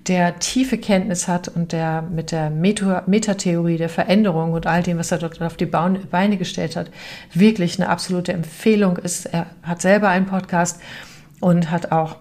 der 0.09 0.39
tiefe 0.39 0.79
Kenntnis 0.79 1.29
hat 1.29 1.49
und 1.49 1.73
der 1.73 2.03
mit 2.03 2.33
der 2.33 2.51
Metatheorie 2.51 3.77
der 3.77 3.89
Veränderung 3.89 4.53
und 4.53 4.67
all 4.67 4.83
dem, 4.83 4.99
was 4.99 5.13
er 5.13 5.19
dort 5.19 5.41
auf 5.41 5.57
die 5.57 5.67
Beine 5.67 6.37
gestellt 6.37 6.77
hat, 6.77 6.91
wirklich 7.33 7.79
eine 7.79 7.89
absolute 7.89 8.33
Empfehlung 8.33 8.97
ist. 8.97 9.27
Er 9.27 9.47
hat 9.63 9.81
selber 9.81 10.09
einen 10.09 10.27
Podcast 10.27 10.81
und 11.41 11.71
hat 11.71 11.93
auch 11.93 12.17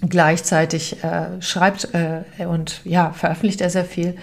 gleichzeitig 0.00 1.02
äh, 1.02 1.40
schreibt 1.40 1.88
äh, 1.94 2.46
und 2.46 2.80
ja, 2.84 3.10
veröffentlicht 3.12 3.60
er 3.60 3.70
sehr 3.70 3.84
viel. 3.84 4.16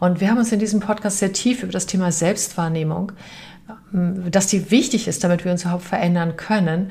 Und 0.00 0.20
wir 0.20 0.30
haben 0.30 0.38
uns 0.38 0.52
in 0.52 0.60
diesem 0.60 0.80
Podcast 0.80 1.18
sehr 1.18 1.32
tief 1.32 1.62
über 1.62 1.72
das 1.72 1.86
Thema 1.86 2.12
Selbstwahrnehmung 2.12 3.12
ähm, 3.92 4.30
dass 4.30 4.46
die 4.46 4.70
wichtig 4.70 5.08
ist, 5.08 5.24
damit 5.24 5.44
wir 5.44 5.52
uns 5.52 5.62
überhaupt 5.62 5.84
verändern 5.84 6.36
können. 6.36 6.90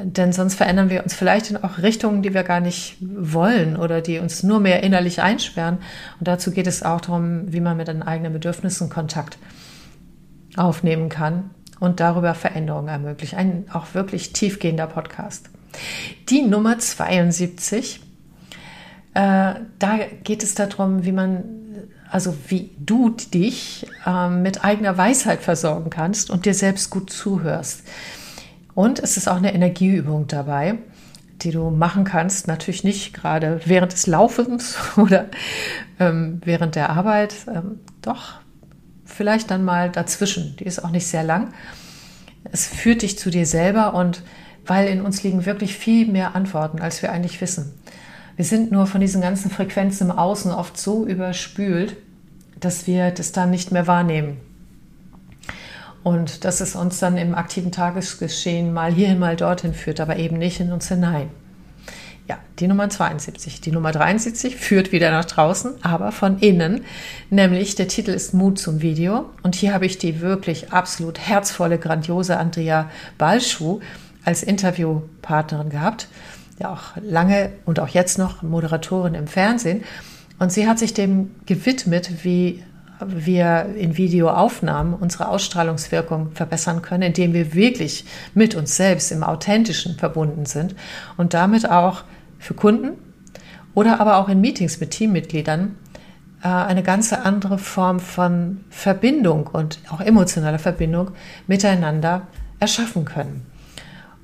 Denn 0.00 0.32
sonst 0.32 0.54
verändern 0.54 0.90
wir 0.90 1.02
uns 1.02 1.14
vielleicht 1.14 1.50
in 1.50 1.56
auch 1.56 1.78
Richtungen, 1.78 2.22
die 2.22 2.32
wir 2.32 2.44
gar 2.44 2.60
nicht 2.60 2.96
wollen 3.00 3.76
oder 3.76 4.00
die 4.00 4.18
uns 4.18 4.42
nur 4.42 4.60
mehr 4.60 4.82
innerlich 4.82 5.22
einsperren. 5.22 5.78
Und 6.20 6.28
dazu 6.28 6.52
geht 6.52 6.66
es 6.66 6.82
auch 6.82 7.00
darum, 7.00 7.52
wie 7.52 7.60
man 7.60 7.76
mit 7.76 7.88
den 7.88 8.02
eigenen 8.02 8.32
Bedürfnissen 8.32 8.90
Kontakt 8.90 9.38
aufnehmen 10.56 11.08
kann 11.08 11.50
und 11.80 12.00
darüber 12.00 12.34
Veränderungen 12.34 12.88
ermöglicht. 12.88 13.34
Ein 13.34 13.64
auch 13.72 13.94
wirklich 13.94 14.32
tiefgehender 14.32 14.86
Podcast. 14.86 15.50
Die 16.28 16.42
Nummer 16.42 16.78
72, 16.78 18.00
äh, 19.14 19.54
da 19.78 19.98
geht 20.22 20.42
es 20.42 20.54
darum, 20.54 21.04
wie 21.04 21.12
man 21.12 21.44
also 22.10 22.34
wie 22.48 22.70
du 22.78 23.10
dich 23.10 23.86
äh, 24.06 24.28
mit 24.30 24.64
eigener 24.64 24.96
Weisheit 24.96 25.40
versorgen 25.40 25.90
kannst 25.90 26.30
und 26.30 26.46
dir 26.46 26.54
selbst 26.54 26.90
gut 26.90 27.10
zuhörst. 27.10 27.82
Und 28.78 29.00
es 29.00 29.16
ist 29.16 29.26
auch 29.26 29.38
eine 29.38 29.52
Energieübung 29.52 30.28
dabei, 30.28 30.78
die 31.42 31.50
du 31.50 31.68
machen 31.70 32.04
kannst. 32.04 32.46
Natürlich 32.46 32.84
nicht 32.84 33.12
gerade 33.12 33.60
während 33.64 33.90
des 33.90 34.06
Laufens 34.06 34.76
oder 34.96 35.26
ähm, 35.98 36.40
während 36.44 36.76
der 36.76 36.90
Arbeit. 36.90 37.34
Ähm, 37.52 37.80
doch, 38.02 38.34
vielleicht 39.04 39.50
dann 39.50 39.64
mal 39.64 39.90
dazwischen. 39.90 40.54
Die 40.60 40.64
ist 40.64 40.84
auch 40.84 40.90
nicht 40.90 41.08
sehr 41.08 41.24
lang. 41.24 41.52
Es 42.52 42.68
führt 42.68 43.02
dich 43.02 43.18
zu 43.18 43.30
dir 43.30 43.46
selber 43.46 43.94
und 43.94 44.22
weil 44.64 44.86
in 44.86 45.00
uns 45.00 45.24
liegen 45.24 45.44
wirklich 45.44 45.76
viel 45.76 46.06
mehr 46.06 46.36
Antworten, 46.36 46.78
als 46.78 47.02
wir 47.02 47.10
eigentlich 47.10 47.40
wissen. 47.40 47.74
Wir 48.36 48.44
sind 48.44 48.70
nur 48.70 48.86
von 48.86 49.00
diesen 49.00 49.20
ganzen 49.20 49.50
Frequenzen 49.50 50.08
im 50.08 50.16
Außen 50.16 50.52
oft 50.52 50.78
so 50.78 51.04
überspült, 51.04 51.96
dass 52.60 52.86
wir 52.86 53.10
das 53.10 53.32
dann 53.32 53.50
nicht 53.50 53.72
mehr 53.72 53.88
wahrnehmen. 53.88 54.36
Und 56.08 56.44
dass 56.46 56.62
es 56.62 56.74
uns 56.74 56.98
dann 57.00 57.18
im 57.18 57.34
aktiven 57.34 57.70
Tagesgeschehen 57.70 58.72
mal 58.72 58.90
hierhin, 58.90 59.18
mal 59.18 59.36
dorthin 59.36 59.74
führt, 59.74 60.00
aber 60.00 60.16
eben 60.16 60.38
nicht 60.38 60.58
in 60.58 60.72
uns 60.72 60.88
hinein. 60.88 61.28
Ja, 62.26 62.38
die 62.58 62.66
Nummer 62.66 62.88
72. 62.88 63.60
Die 63.60 63.72
Nummer 63.72 63.92
73 63.92 64.56
führt 64.56 64.90
wieder 64.90 65.10
nach 65.10 65.26
draußen, 65.26 65.74
aber 65.82 66.10
von 66.12 66.38
innen. 66.38 66.84
Nämlich 67.28 67.74
der 67.74 67.88
Titel 67.88 68.12
ist 68.12 68.32
Mut 68.32 68.58
zum 68.58 68.80
Video. 68.80 69.26
Und 69.42 69.54
hier 69.54 69.74
habe 69.74 69.84
ich 69.84 69.98
die 69.98 70.22
wirklich 70.22 70.72
absolut 70.72 71.18
herzvolle, 71.18 71.78
grandiose 71.78 72.38
Andrea 72.38 72.90
Balschuh 73.18 73.80
als 74.24 74.42
Interviewpartnerin 74.42 75.68
gehabt 75.68 76.08
ja 76.58 76.72
auch 76.72 77.00
lange 77.02 77.52
und 77.64 77.80
auch 77.80 77.88
jetzt 77.88 78.18
noch 78.18 78.42
Moderatorin 78.42 79.14
im 79.14 79.26
Fernsehen. 79.26 79.84
Und 80.38 80.52
sie 80.52 80.68
hat 80.68 80.78
sich 80.78 80.94
dem 80.94 81.34
gewidmet, 81.46 82.24
wie 82.24 82.62
wir 83.06 83.66
in 83.76 83.96
Videoaufnahmen 83.96 84.94
unsere 84.94 85.28
Ausstrahlungswirkung 85.28 86.32
verbessern 86.32 86.82
können, 86.82 87.02
indem 87.02 87.32
wir 87.32 87.54
wirklich 87.54 88.04
mit 88.34 88.54
uns 88.54 88.76
selbst 88.76 89.12
im 89.12 89.22
Authentischen 89.22 89.96
verbunden 89.96 90.46
sind 90.46 90.74
und 91.16 91.34
damit 91.34 91.70
auch 91.70 92.04
für 92.38 92.54
Kunden 92.54 92.92
oder 93.74 94.00
aber 94.00 94.16
auch 94.16 94.28
in 94.28 94.40
Meetings 94.40 94.80
mit 94.80 94.90
Teammitgliedern 94.90 95.76
äh, 96.42 96.48
eine 96.48 96.82
ganz 96.82 97.12
andere 97.12 97.58
Form 97.58 98.00
von 98.00 98.64
Verbindung 98.70 99.46
und 99.46 99.78
auch 99.90 100.00
emotionaler 100.00 100.58
Verbindung 100.58 101.12
miteinander 101.46 102.26
erschaffen 102.60 103.04
können. 103.04 103.46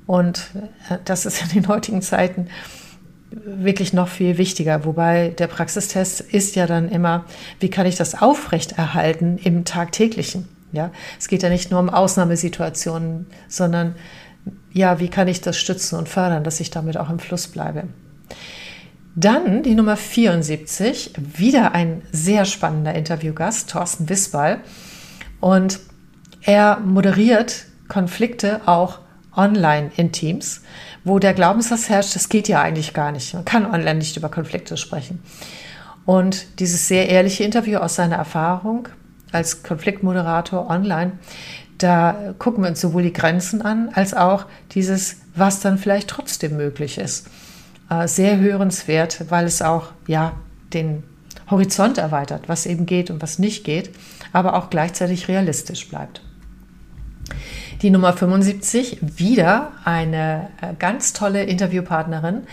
Und 0.05 0.51
äh, 0.89 0.97
das 1.05 1.25
ist 1.25 1.41
in 1.41 1.61
den 1.61 1.67
heutigen 1.67 2.01
Zeiten 2.01 2.47
wirklich 3.43 3.93
noch 3.93 4.07
viel 4.07 4.37
wichtiger. 4.37 4.85
Wobei 4.85 5.29
der 5.29 5.47
Praxistest 5.47 6.21
ist 6.21 6.55
ja 6.55 6.67
dann 6.67 6.89
immer, 6.89 7.25
wie 7.59 7.69
kann 7.69 7.85
ich 7.85 7.95
das 7.95 8.21
aufrechterhalten 8.21 9.37
im 9.37 9.65
tagtäglichen? 9.65 10.47
Ja, 10.71 10.91
es 11.19 11.27
geht 11.27 11.43
ja 11.43 11.49
nicht 11.49 11.71
nur 11.71 11.79
um 11.79 11.89
Ausnahmesituationen, 11.89 13.27
sondern 13.47 13.95
ja, 14.73 14.99
wie 14.99 15.09
kann 15.09 15.27
ich 15.27 15.41
das 15.41 15.57
stützen 15.57 15.97
und 15.97 16.09
fördern, 16.09 16.43
dass 16.43 16.59
ich 16.59 16.69
damit 16.69 16.97
auch 16.97 17.09
im 17.09 17.19
Fluss 17.19 17.47
bleibe? 17.47 17.83
Dann 19.15 19.63
die 19.63 19.75
Nummer 19.75 19.95
74, 19.95 21.13
wieder 21.17 21.73
ein 21.73 22.01
sehr 22.11 22.43
spannender 22.43 22.93
Interviewgast, 22.93 23.69
Thorsten 23.69 24.09
Wisball. 24.09 24.59
Und 25.39 25.79
er 26.41 26.79
moderiert 26.79 27.65
Konflikte 27.87 28.67
auch 28.67 28.99
online 29.33 29.91
in 29.95 30.11
Teams, 30.11 30.63
wo 31.05 31.19
der 31.19 31.33
Glaubenssatz 31.33 31.87
herrscht, 31.87 32.15
das 32.15 32.27
geht 32.29 32.47
ja 32.47 32.61
eigentlich 32.61 32.93
gar 32.93 33.11
nicht. 33.11 33.33
Man 33.33 33.45
kann 33.45 33.65
online 33.65 33.99
nicht 33.99 34.17
über 34.17 34.27
Konflikte 34.27 34.75
sprechen. 34.75 35.23
Und 36.05 36.59
dieses 36.59 36.87
sehr 36.87 37.09
ehrliche 37.09 37.43
Interview 37.43 37.77
aus 37.77 37.95
seiner 37.95 38.17
Erfahrung 38.17 38.89
als 39.31 39.63
Konfliktmoderator 39.63 40.69
online, 40.69 41.13
da 41.77 42.33
gucken 42.39 42.63
wir 42.63 42.69
uns 42.69 42.81
sowohl 42.81 43.03
die 43.03 43.13
Grenzen 43.13 43.61
an, 43.61 43.89
als 43.93 44.13
auch 44.13 44.45
dieses, 44.71 45.17
was 45.35 45.59
dann 45.59 45.77
vielleicht 45.77 46.09
trotzdem 46.09 46.57
möglich 46.57 46.97
ist. 46.97 47.27
Äh, 47.89 48.07
sehr 48.07 48.39
hörenswert, 48.39 49.25
weil 49.29 49.45
es 49.45 49.61
auch, 49.61 49.89
ja, 50.07 50.33
den 50.73 51.03
Horizont 51.49 51.97
erweitert, 51.97 52.47
was 52.47 52.65
eben 52.65 52.85
geht 52.85 53.11
und 53.11 53.21
was 53.21 53.37
nicht 53.37 53.63
geht, 53.63 53.91
aber 54.33 54.55
auch 54.55 54.69
gleichzeitig 54.69 55.27
realistisch 55.27 55.87
bleibt. 55.87 56.21
Die 57.81 57.89
Nummer 57.89 58.13
75, 58.13 58.99
wieder 59.01 59.73
eine 59.83 60.47
äh, 60.61 60.73
ganz 60.79 61.11
tolle 61.11 61.43
Interviewpartnerin. 61.43 62.43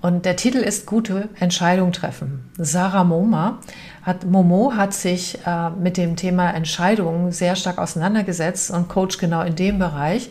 Und 0.00 0.24
der 0.24 0.36
Titel 0.36 0.58
ist 0.58 0.86
Gute 0.86 1.28
Entscheidung 1.40 1.90
treffen. 1.90 2.48
Sarah 2.56 3.02
Moma 3.02 3.58
hat, 4.02 4.24
Momo 4.24 4.74
hat 4.76 4.94
sich 4.94 5.38
äh, 5.44 5.70
mit 5.70 5.96
dem 5.96 6.14
Thema 6.14 6.52
Entscheidungen 6.52 7.32
sehr 7.32 7.56
stark 7.56 7.78
auseinandergesetzt 7.78 8.70
und 8.70 8.88
coacht 8.88 9.18
genau 9.18 9.42
in 9.42 9.56
dem 9.56 9.80
Bereich. 9.80 10.30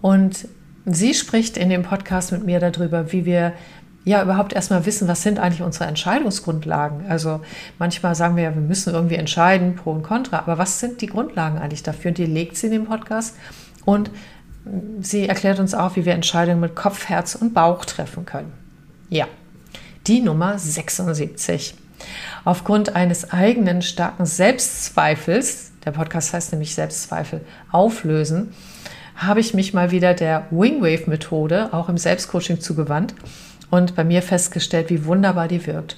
Und 0.00 0.48
sie 0.86 1.12
spricht 1.12 1.58
in 1.58 1.68
dem 1.68 1.82
Podcast 1.82 2.32
mit 2.32 2.44
mir 2.44 2.60
darüber, 2.60 3.12
wie 3.12 3.26
wir 3.26 3.52
ja 4.04 4.22
überhaupt 4.22 4.54
erstmal 4.54 4.86
wissen, 4.86 5.08
was 5.08 5.22
sind 5.22 5.38
eigentlich 5.38 5.62
unsere 5.62 5.84
Entscheidungsgrundlagen. 5.86 7.06
Also 7.08 7.40
manchmal 7.78 8.14
sagen 8.14 8.36
wir 8.36 8.44
ja, 8.44 8.54
wir 8.54 8.62
müssen 8.62 8.94
irgendwie 8.94 9.16
entscheiden, 9.16 9.76
pro 9.76 9.92
und 9.92 10.02
contra, 10.02 10.38
aber 10.38 10.56
was 10.56 10.80
sind 10.80 11.02
die 11.02 11.06
Grundlagen 11.06 11.58
eigentlich 11.58 11.82
dafür? 11.82 12.10
Und 12.10 12.18
die 12.18 12.26
legt 12.26 12.56
sie 12.56 12.66
in 12.66 12.72
dem 12.72 12.84
Podcast 12.86 13.36
und 13.84 14.10
sie 15.00 15.28
erklärt 15.28 15.58
uns 15.58 15.74
auch, 15.74 15.96
wie 15.96 16.04
wir 16.04 16.14
Entscheidungen 16.14 16.60
mit 16.60 16.74
Kopf, 16.74 17.08
Herz 17.08 17.34
und 17.34 17.54
Bauch 17.54 17.84
treffen 17.84 18.24
können. 18.24 18.52
Ja, 19.10 19.26
die 20.06 20.20
Nummer 20.20 20.58
76. 20.58 21.74
Aufgrund 22.44 22.94
eines 22.96 23.30
eigenen 23.30 23.82
starken 23.82 24.26
Selbstzweifels, 24.26 25.72
der 25.84 25.92
Podcast 25.92 26.32
heißt 26.32 26.52
nämlich 26.52 26.74
Selbstzweifel 26.74 27.40
auflösen, 27.70 28.54
habe 29.16 29.40
ich 29.40 29.54
mich 29.54 29.74
mal 29.74 29.90
wieder 29.90 30.14
der 30.14 30.46
Wingwave-Methode 30.50 31.72
auch 31.72 31.88
im 31.88 31.98
Selbstcoaching 31.98 32.60
zugewandt 32.60 33.14
und 33.70 33.94
bei 33.94 34.04
mir 34.04 34.22
festgestellt, 34.22 34.90
wie 34.90 35.04
wunderbar 35.04 35.48
die 35.48 35.66
wirkt. 35.66 35.96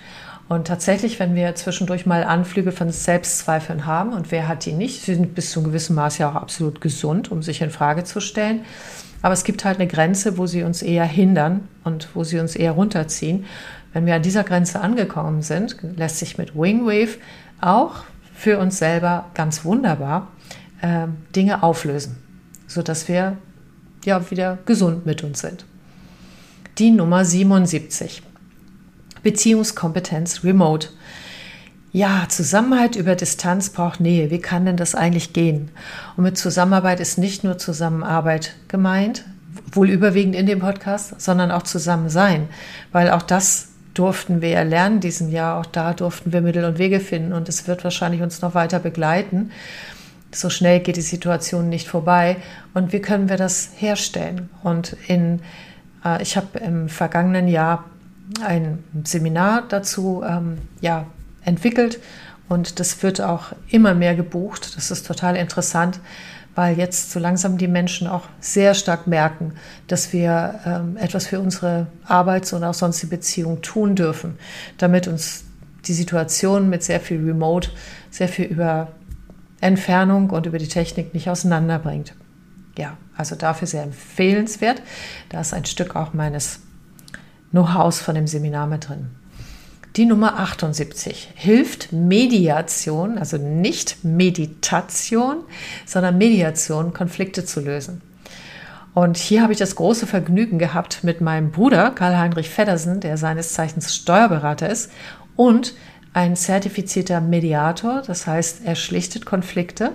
Und 0.48 0.68
tatsächlich, 0.68 1.18
wenn 1.18 1.34
wir 1.34 1.54
zwischendurch 1.56 2.06
mal 2.06 2.22
Anflüge 2.22 2.70
von 2.70 2.90
Selbstzweifeln 2.90 3.84
haben, 3.84 4.12
und 4.12 4.30
wer 4.30 4.46
hat 4.46 4.64
die 4.64 4.72
nicht, 4.72 5.02
sie 5.02 5.14
sind 5.14 5.34
bis 5.34 5.50
zu 5.50 5.58
einem 5.58 5.68
gewissen 5.68 5.96
Maß 5.96 6.18
ja 6.18 6.30
auch 6.30 6.36
absolut 6.36 6.80
gesund, 6.80 7.32
um 7.32 7.42
sich 7.42 7.62
in 7.62 7.70
Frage 7.70 8.04
zu 8.04 8.20
stellen. 8.20 8.64
Aber 9.22 9.32
es 9.32 9.42
gibt 9.42 9.64
halt 9.64 9.80
eine 9.80 9.88
Grenze, 9.88 10.38
wo 10.38 10.46
sie 10.46 10.62
uns 10.62 10.82
eher 10.82 11.04
hindern 11.04 11.66
und 11.82 12.08
wo 12.14 12.22
sie 12.22 12.38
uns 12.38 12.54
eher 12.54 12.72
runterziehen. 12.72 13.44
Wenn 13.92 14.06
wir 14.06 14.14
an 14.14 14.22
dieser 14.22 14.44
Grenze 14.44 14.80
angekommen 14.80 15.42
sind, 15.42 15.78
lässt 15.96 16.18
sich 16.18 16.38
mit 16.38 16.54
Wingwave 16.54 17.18
auch 17.60 18.04
für 18.34 18.58
uns 18.58 18.78
selber 18.78 19.30
ganz 19.34 19.64
wunderbar 19.64 20.28
äh, 20.80 21.06
Dinge 21.34 21.62
auflösen, 21.64 22.18
sodass 22.68 23.08
wir 23.08 23.36
ja 24.04 24.30
wieder 24.30 24.58
gesund 24.66 25.06
mit 25.06 25.24
uns 25.24 25.40
sind. 25.40 25.64
Die 26.78 26.90
Nummer 26.90 27.24
77. 27.24 28.22
Beziehungskompetenz 29.26 30.44
Remote. 30.44 30.90
Ja, 31.90 32.26
Zusammenhalt 32.28 32.94
über 32.94 33.16
Distanz 33.16 33.70
braucht 33.70 33.98
Nähe. 33.98 34.30
Wie 34.30 34.38
kann 34.38 34.66
denn 34.66 34.76
das 34.76 34.94
eigentlich 34.94 35.32
gehen? 35.32 35.72
Und 36.16 36.22
mit 36.22 36.38
Zusammenarbeit 36.38 37.00
ist 37.00 37.18
nicht 37.18 37.42
nur 37.42 37.58
Zusammenarbeit 37.58 38.54
gemeint, 38.68 39.24
wohl 39.72 39.90
überwiegend 39.90 40.36
in 40.36 40.46
dem 40.46 40.60
Podcast, 40.60 41.20
sondern 41.20 41.50
auch 41.50 41.64
Zusammensein, 41.64 42.48
weil 42.92 43.10
auch 43.10 43.22
das 43.22 43.70
durften 43.94 44.42
wir 44.42 44.50
ja 44.50 44.62
lernen 44.62 45.00
diesem 45.00 45.28
Jahr. 45.28 45.58
Auch 45.58 45.66
da 45.66 45.92
durften 45.92 46.32
wir 46.32 46.40
Mittel 46.40 46.64
und 46.64 46.78
Wege 46.78 47.00
finden 47.00 47.32
und 47.32 47.48
es 47.48 47.66
wird 47.66 47.82
wahrscheinlich 47.82 48.22
uns 48.22 48.42
noch 48.42 48.54
weiter 48.54 48.78
begleiten. 48.78 49.50
So 50.30 50.50
schnell 50.50 50.78
geht 50.78 50.98
die 50.98 51.00
Situation 51.00 51.68
nicht 51.68 51.88
vorbei. 51.88 52.36
Und 52.74 52.92
wie 52.92 53.00
können 53.00 53.28
wir 53.28 53.38
das 53.38 53.70
herstellen? 53.74 54.50
Und 54.62 54.96
in, 55.08 55.40
äh, 56.04 56.22
ich 56.22 56.36
habe 56.36 56.60
im 56.60 56.88
vergangenen 56.88 57.48
Jahr 57.48 57.86
ein 58.42 58.82
Seminar 59.04 59.64
dazu 59.68 60.22
ähm, 60.26 60.58
ja, 60.80 61.06
entwickelt 61.44 62.00
und 62.48 62.80
das 62.80 63.02
wird 63.02 63.20
auch 63.20 63.52
immer 63.68 63.94
mehr 63.94 64.14
gebucht. 64.14 64.76
Das 64.76 64.90
ist 64.90 65.06
total 65.06 65.36
interessant, 65.36 66.00
weil 66.54 66.78
jetzt 66.78 67.10
so 67.10 67.20
langsam 67.20 67.58
die 67.58 67.68
Menschen 67.68 68.06
auch 68.06 68.24
sehr 68.40 68.74
stark 68.74 69.06
merken, 69.06 69.52
dass 69.88 70.12
wir 70.12 70.60
ähm, 70.64 70.96
etwas 70.96 71.26
für 71.26 71.40
unsere 71.40 71.86
Arbeits- 72.06 72.52
und 72.52 72.64
auch 72.64 72.74
sonstige 72.74 73.16
Beziehung 73.16 73.62
tun 73.62 73.94
dürfen, 73.94 74.38
damit 74.78 75.06
uns 75.06 75.44
die 75.84 75.92
Situation 75.92 76.68
mit 76.68 76.82
sehr 76.82 77.00
viel 77.00 77.24
Remote, 77.24 77.70
sehr 78.10 78.28
viel 78.28 78.46
über 78.46 78.88
Entfernung 79.60 80.30
und 80.30 80.46
über 80.46 80.58
die 80.58 80.68
Technik 80.68 81.14
nicht 81.14 81.28
auseinanderbringt. 81.28 82.14
Ja, 82.76 82.96
also 83.16 83.36
dafür 83.36 83.66
sehr 83.66 83.82
empfehlenswert. 83.82 84.82
Da 85.30 85.40
ist 85.40 85.54
ein 85.54 85.64
Stück 85.64 85.96
auch 85.96 86.12
meines 86.12 86.60
Know-hows 87.56 88.00
von 88.00 88.14
dem 88.14 88.26
Seminar 88.26 88.66
mit 88.66 88.88
drin. 88.88 89.06
Die 89.96 90.04
Nummer 90.04 90.38
78 90.38 91.30
hilft 91.34 91.90
Mediation, 91.90 93.16
also 93.16 93.38
nicht 93.38 94.04
Meditation, 94.04 95.38
sondern 95.86 96.18
Mediation, 96.18 96.92
Konflikte 96.92 97.46
zu 97.46 97.60
lösen. 97.60 98.02
Und 98.92 99.16
hier 99.16 99.42
habe 99.42 99.54
ich 99.54 99.58
das 99.58 99.74
große 99.74 100.06
Vergnügen 100.06 100.58
gehabt 100.58 101.02
mit 101.02 101.22
meinem 101.22 101.50
Bruder 101.50 101.92
Karl-Heinrich 101.92 102.50
Feddersen, 102.50 103.00
der 103.00 103.16
seines 103.16 103.54
Zeichens 103.54 103.94
Steuerberater 103.94 104.68
ist 104.68 104.90
und 105.34 105.72
ein 106.12 106.36
zertifizierter 106.36 107.22
Mediator, 107.22 108.02
das 108.06 108.26
heißt, 108.26 108.64
er 108.64 108.74
schlichtet 108.74 109.24
Konflikte. 109.24 109.92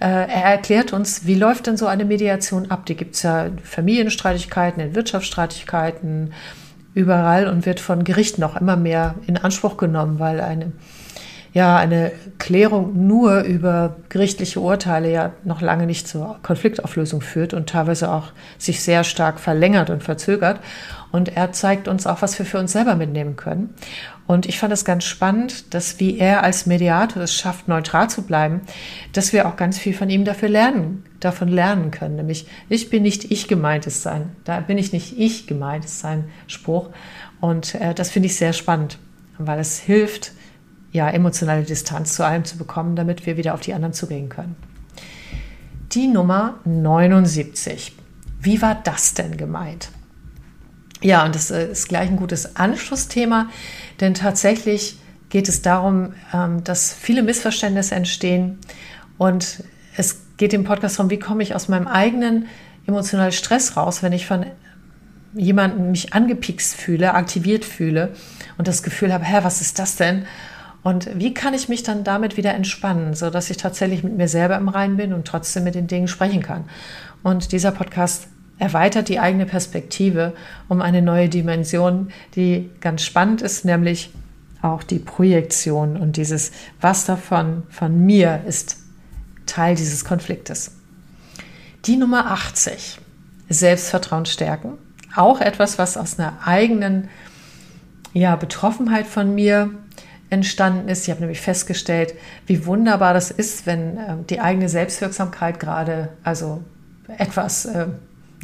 Äh, 0.00 0.06
er 0.06 0.44
erklärt 0.44 0.92
uns, 0.92 1.26
wie 1.26 1.34
läuft 1.34 1.66
denn 1.66 1.76
so 1.76 1.86
eine 1.86 2.04
Mediation 2.04 2.70
ab? 2.70 2.86
Die 2.86 2.96
gibt 2.96 3.14
es 3.14 3.22
ja 3.22 3.46
in 3.46 3.58
Familienstreitigkeiten, 3.58 4.82
in 4.82 4.94
Wirtschaftsstreitigkeiten, 4.94 6.32
überall 6.94 7.48
und 7.48 7.66
wird 7.66 7.80
von 7.80 8.04
Gerichten 8.04 8.42
auch 8.44 8.56
immer 8.56 8.76
mehr 8.76 9.16
in 9.26 9.36
Anspruch 9.36 9.76
genommen, 9.76 10.20
weil 10.20 10.40
eine, 10.40 10.72
ja, 11.52 11.76
eine 11.76 12.12
Klärung 12.38 13.06
nur 13.06 13.40
über 13.40 13.96
gerichtliche 14.08 14.60
Urteile 14.60 15.10
ja 15.10 15.32
noch 15.44 15.60
lange 15.60 15.86
nicht 15.86 16.06
zur 16.08 16.38
Konfliktauflösung 16.42 17.20
führt 17.20 17.52
und 17.52 17.68
teilweise 17.68 18.10
auch 18.10 18.32
sich 18.58 18.80
sehr 18.82 19.04
stark 19.04 19.40
verlängert 19.40 19.90
und 19.90 20.02
verzögert. 20.02 20.60
Und 21.10 21.36
er 21.36 21.52
zeigt 21.52 21.86
uns 21.86 22.06
auch, 22.06 22.22
was 22.22 22.38
wir 22.38 22.46
für 22.46 22.58
uns 22.58 22.72
selber 22.72 22.96
mitnehmen 22.96 23.36
können. 23.36 23.74
Und 24.26 24.46
ich 24.46 24.58
fand 24.58 24.72
es 24.72 24.86
ganz 24.86 25.04
spannend, 25.04 25.74
dass 25.74 26.00
wie 26.00 26.18
er 26.18 26.42
als 26.42 26.64
Mediator 26.64 27.22
es 27.22 27.34
schafft, 27.34 27.68
neutral 27.68 28.08
zu 28.08 28.22
bleiben, 28.22 28.62
dass 29.12 29.34
wir 29.34 29.46
auch 29.46 29.56
ganz 29.56 29.78
viel 29.78 29.92
von 29.92 30.08
ihm 30.08 30.24
dafür 30.24 30.48
lernen, 30.48 31.04
davon 31.20 31.48
lernen 31.48 31.90
können. 31.90 32.16
Nämlich, 32.16 32.46
ich 32.70 32.88
bin 32.88 33.02
nicht 33.02 33.30
ich 33.30 33.48
gemeintes 33.48 34.02
sein. 34.02 34.30
Da 34.44 34.60
bin 34.60 34.78
ich 34.78 34.92
nicht 34.92 35.18
ich 35.18 35.46
gemeint, 35.46 35.84
ist 35.84 36.00
sein 36.00 36.24
Spruch. 36.46 36.88
Und 37.40 37.74
äh, 37.74 37.94
das 37.94 38.10
finde 38.10 38.26
ich 38.26 38.36
sehr 38.36 38.54
spannend, 38.54 38.98
weil 39.36 39.58
es 39.58 39.78
hilft, 39.78 40.32
ja, 40.90 41.10
emotionale 41.10 41.64
Distanz 41.64 42.14
zu 42.14 42.24
allem 42.24 42.44
zu 42.44 42.56
bekommen, 42.56 42.96
damit 42.96 43.26
wir 43.26 43.36
wieder 43.36 43.52
auf 43.52 43.60
die 43.60 43.74
anderen 43.74 43.92
zugehen 43.92 44.28
können. 44.28 44.56
Die 45.92 46.06
Nummer 46.06 46.60
79. 46.64 47.92
Wie 48.40 48.62
war 48.62 48.74
das 48.74 49.12
denn 49.12 49.36
gemeint? 49.36 49.90
Ja, 51.04 51.26
und 51.26 51.34
das 51.34 51.50
äh, 51.50 51.70
ist 51.70 51.90
gleich 51.90 52.08
ein 52.08 52.16
gutes 52.16 52.56
Anschlussthema, 52.56 53.50
denn 54.00 54.14
tatsächlich 54.14 54.96
geht 55.28 55.50
es 55.50 55.60
darum, 55.60 56.14
ähm, 56.32 56.64
dass 56.64 56.94
viele 56.94 57.22
Missverständnisse 57.22 57.94
entstehen 57.94 58.58
und 59.18 59.62
es 59.98 60.22
geht 60.38 60.54
im 60.54 60.64
Podcast 60.64 60.98
darum, 60.98 61.10
wie 61.10 61.18
komme 61.18 61.42
ich 61.42 61.54
aus 61.54 61.68
meinem 61.68 61.86
eigenen 61.86 62.46
emotionalen 62.86 63.32
Stress 63.32 63.76
raus, 63.76 64.02
wenn 64.02 64.14
ich 64.14 64.26
von 64.26 64.46
jemandem 65.34 65.90
mich 65.90 66.14
angepikst 66.14 66.74
fühle, 66.74 67.12
aktiviert 67.12 67.66
fühle 67.66 68.14
und 68.56 68.66
das 68.66 68.82
Gefühl 68.82 69.12
habe, 69.12 69.26
hä, 69.26 69.40
was 69.42 69.60
ist 69.60 69.78
das 69.78 69.96
denn? 69.96 70.24
Und 70.82 71.10
wie 71.18 71.34
kann 71.34 71.52
ich 71.52 71.68
mich 71.68 71.82
dann 71.82 72.04
damit 72.04 72.38
wieder 72.38 72.54
entspannen, 72.54 73.12
so 73.12 73.28
dass 73.28 73.50
ich 73.50 73.58
tatsächlich 73.58 74.04
mit 74.04 74.16
mir 74.16 74.28
selber 74.28 74.56
im 74.56 74.70
Rein 74.70 74.96
bin 74.96 75.12
und 75.12 75.26
trotzdem 75.26 75.64
mit 75.64 75.74
den 75.74 75.86
Dingen 75.86 76.08
sprechen 76.08 76.42
kann? 76.42 76.64
Und 77.22 77.52
dieser 77.52 77.72
Podcast 77.72 78.28
erweitert 78.58 79.08
die 79.08 79.18
eigene 79.18 79.46
Perspektive 79.46 80.34
um 80.68 80.80
eine 80.80 81.02
neue 81.02 81.28
Dimension, 81.28 82.10
die 82.36 82.70
ganz 82.80 83.02
spannend 83.02 83.42
ist, 83.42 83.64
nämlich 83.64 84.10
auch 84.62 84.82
die 84.82 84.98
Projektion 84.98 85.96
und 85.96 86.16
dieses, 86.16 86.52
was 86.80 87.04
davon 87.04 87.64
von 87.68 88.04
mir 88.06 88.42
ist 88.46 88.78
Teil 89.46 89.74
dieses 89.74 90.04
Konfliktes. 90.04 90.72
Die 91.84 91.96
Nummer 91.96 92.30
80, 92.30 92.98
Selbstvertrauen 93.50 94.24
stärken. 94.24 94.78
Auch 95.14 95.40
etwas, 95.40 95.78
was 95.78 95.96
aus 95.96 96.18
einer 96.18 96.38
eigenen 96.44 97.08
ja, 98.14 98.36
Betroffenheit 98.36 99.06
von 99.06 99.34
mir 99.34 99.70
entstanden 100.30 100.88
ist. 100.88 101.04
Ich 101.04 101.10
habe 101.10 101.20
nämlich 101.20 101.40
festgestellt, 101.40 102.14
wie 102.46 102.64
wunderbar 102.64 103.12
das 103.12 103.30
ist, 103.30 103.66
wenn 103.66 103.98
äh, 103.98 104.16
die 104.28 104.40
eigene 104.40 104.68
Selbstwirksamkeit 104.68 105.60
gerade 105.60 106.08
also 106.22 106.62
etwas 107.18 107.66
äh, 107.66 107.86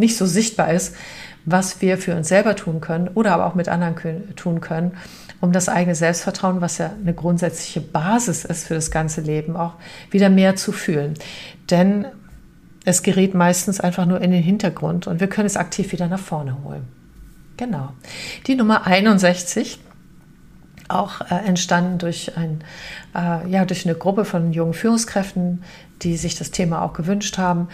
nicht 0.01 0.17
so 0.17 0.27
sichtbar 0.27 0.73
ist, 0.73 0.97
was 1.45 1.81
wir 1.81 1.97
für 1.99 2.17
uns 2.17 2.29
selber 2.29 2.57
tun 2.57 2.81
können 2.81 3.09
oder 3.15 3.33
aber 3.33 3.47
auch 3.47 3.55
mit 3.55 3.69
anderen 3.69 4.35
tun 4.35 4.61
können, 4.61 4.93
um 5.41 5.53
das 5.53 5.69
eigene 5.69 5.95
Selbstvertrauen, 5.95 6.61
was 6.61 6.79
ja 6.79 6.91
eine 7.01 7.15
grundsätzliche 7.15 7.81
Basis 7.81 8.45
ist 8.45 8.67
für 8.67 8.75
das 8.75 8.91
ganze 8.91 9.21
Leben, 9.21 9.57
auch 9.57 9.75
wieder 10.11 10.29
mehr 10.29 10.57
zu 10.57 10.73
fühlen. 10.73 11.15
Denn 11.71 12.07
es 12.85 13.03
gerät 13.03 13.35
meistens 13.35 13.81
einfach 13.81 14.07
nur 14.07 14.21
in 14.21 14.31
den 14.31 14.43
Hintergrund 14.43 15.07
und 15.07 15.21
wir 15.21 15.29
können 15.29 15.47
es 15.47 15.57
aktiv 15.57 15.93
wieder 15.93 16.09
nach 16.09 16.19
vorne 16.19 16.63
holen. 16.65 16.89
Genau. 17.57 17.91
Die 18.47 18.55
Nummer 18.55 18.87
61 18.87 19.79
auch 20.89 21.21
äh, 21.21 21.35
entstanden 21.47 21.99
durch, 21.99 22.37
ein, 22.37 22.65
äh, 23.15 23.49
ja, 23.49 23.65
durch 23.65 23.87
eine 23.87 23.95
Gruppe 23.95 24.25
von 24.25 24.53
jungen 24.53 24.75
Führungskräften, 24.75 25.63
die 26.03 26.17
sich 26.17 26.37
das 26.37 26.51
Thema 26.51 26.83
auch 26.83 26.93
gewünscht 26.93 27.39
haben. 27.39 27.69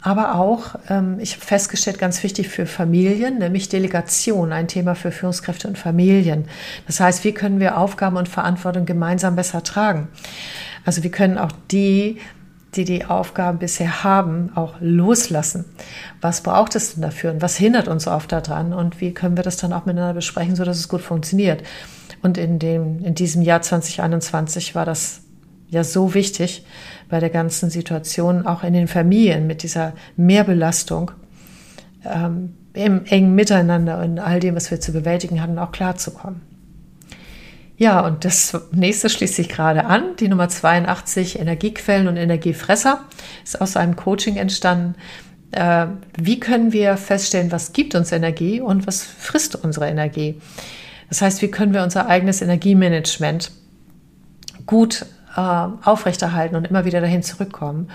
Aber 0.00 0.36
auch, 0.36 0.76
ähm, 0.88 1.18
ich 1.18 1.34
habe 1.34 1.44
festgestellt, 1.44 1.98
ganz 1.98 2.22
wichtig 2.22 2.48
für 2.48 2.66
Familien, 2.66 3.38
nämlich 3.38 3.68
Delegation, 3.68 4.52
ein 4.52 4.68
Thema 4.68 4.94
für 4.94 5.10
Führungskräfte 5.10 5.66
und 5.66 5.76
Familien. 5.76 6.44
Das 6.86 7.00
heißt, 7.00 7.24
wie 7.24 7.32
können 7.32 7.58
wir 7.58 7.78
Aufgaben 7.78 8.16
und 8.16 8.28
Verantwortung 8.28 8.86
gemeinsam 8.86 9.34
besser 9.34 9.62
tragen? 9.62 10.08
Also 10.84 11.02
wie 11.02 11.10
können 11.10 11.36
auch 11.36 11.52
die, 11.70 12.18
die 12.74 12.84
die 12.84 13.06
Aufgaben 13.06 13.58
bisher 13.58 14.04
haben, 14.04 14.52
auch 14.54 14.74
loslassen? 14.80 15.64
Was 16.20 16.42
braucht 16.42 16.76
es 16.76 16.94
denn 16.94 17.02
dafür 17.02 17.32
und 17.32 17.42
was 17.42 17.56
hindert 17.56 17.88
uns 17.88 18.06
oft 18.06 18.30
daran 18.30 18.72
und 18.72 19.00
wie 19.00 19.12
können 19.12 19.36
wir 19.36 19.44
das 19.44 19.56
dann 19.56 19.72
auch 19.72 19.84
miteinander 19.84 20.14
besprechen, 20.14 20.54
sodass 20.54 20.78
es 20.78 20.88
gut 20.88 21.00
funktioniert? 21.00 21.64
Und 22.22 22.38
in, 22.38 22.58
dem, 22.58 23.04
in 23.04 23.14
diesem 23.14 23.42
Jahr 23.42 23.62
2021 23.62 24.74
war 24.74 24.84
das 24.84 25.22
ja 25.70 25.84
so 25.84 26.14
wichtig 26.14 26.64
bei 27.08 27.20
der 27.20 27.30
ganzen 27.30 27.70
Situation, 27.70 28.46
auch 28.46 28.64
in 28.64 28.72
den 28.72 28.88
Familien 28.88 29.46
mit 29.46 29.62
dieser 29.62 29.94
Mehrbelastung, 30.16 31.10
ähm, 32.04 32.54
im 32.74 33.04
engen 33.06 33.34
Miteinander 33.34 34.00
und 34.00 34.18
all 34.18 34.40
dem, 34.40 34.54
was 34.54 34.70
wir 34.70 34.80
zu 34.80 34.92
bewältigen 34.92 35.42
hatten, 35.42 35.58
auch 35.58 35.72
klarzukommen. 35.72 36.42
Ja, 37.76 38.00
und 38.00 38.24
das 38.24 38.60
nächste 38.72 39.08
schließt 39.08 39.36
sich 39.36 39.48
gerade 39.48 39.84
an. 39.84 40.16
Die 40.18 40.28
Nummer 40.28 40.48
82, 40.48 41.38
Energiequellen 41.38 42.08
und 42.08 42.16
Energiefresser, 42.16 43.04
ist 43.44 43.60
aus 43.60 43.76
einem 43.76 43.94
Coaching 43.94 44.36
entstanden. 44.36 44.96
Äh, 45.52 45.86
wie 46.20 46.40
können 46.40 46.72
wir 46.72 46.96
feststellen, 46.96 47.52
was 47.52 47.72
gibt 47.72 47.94
uns 47.94 48.10
Energie 48.10 48.60
und 48.60 48.86
was 48.86 49.02
frisst 49.04 49.54
unsere 49.54 49.88
Energie? 49.88 50.40
Das 51.08 51.22
heißt, 51.22 51.40
wie 51.40 51.50
können 51.50 51.72
wir 51.72 51.84
unser 51.84 52.08
eigenes 52.08 52.42
Energiemanagement 52.42 53.52
gut 54.66 55.06
äh, 55.38 55.68
aufrechterhalten 55.84 56.56
und 56.56 56.66
immer 56.66 56.84
wieder 56.84 57.00
dahin 57.00 57.22
zurückkommen. 57.22 57.90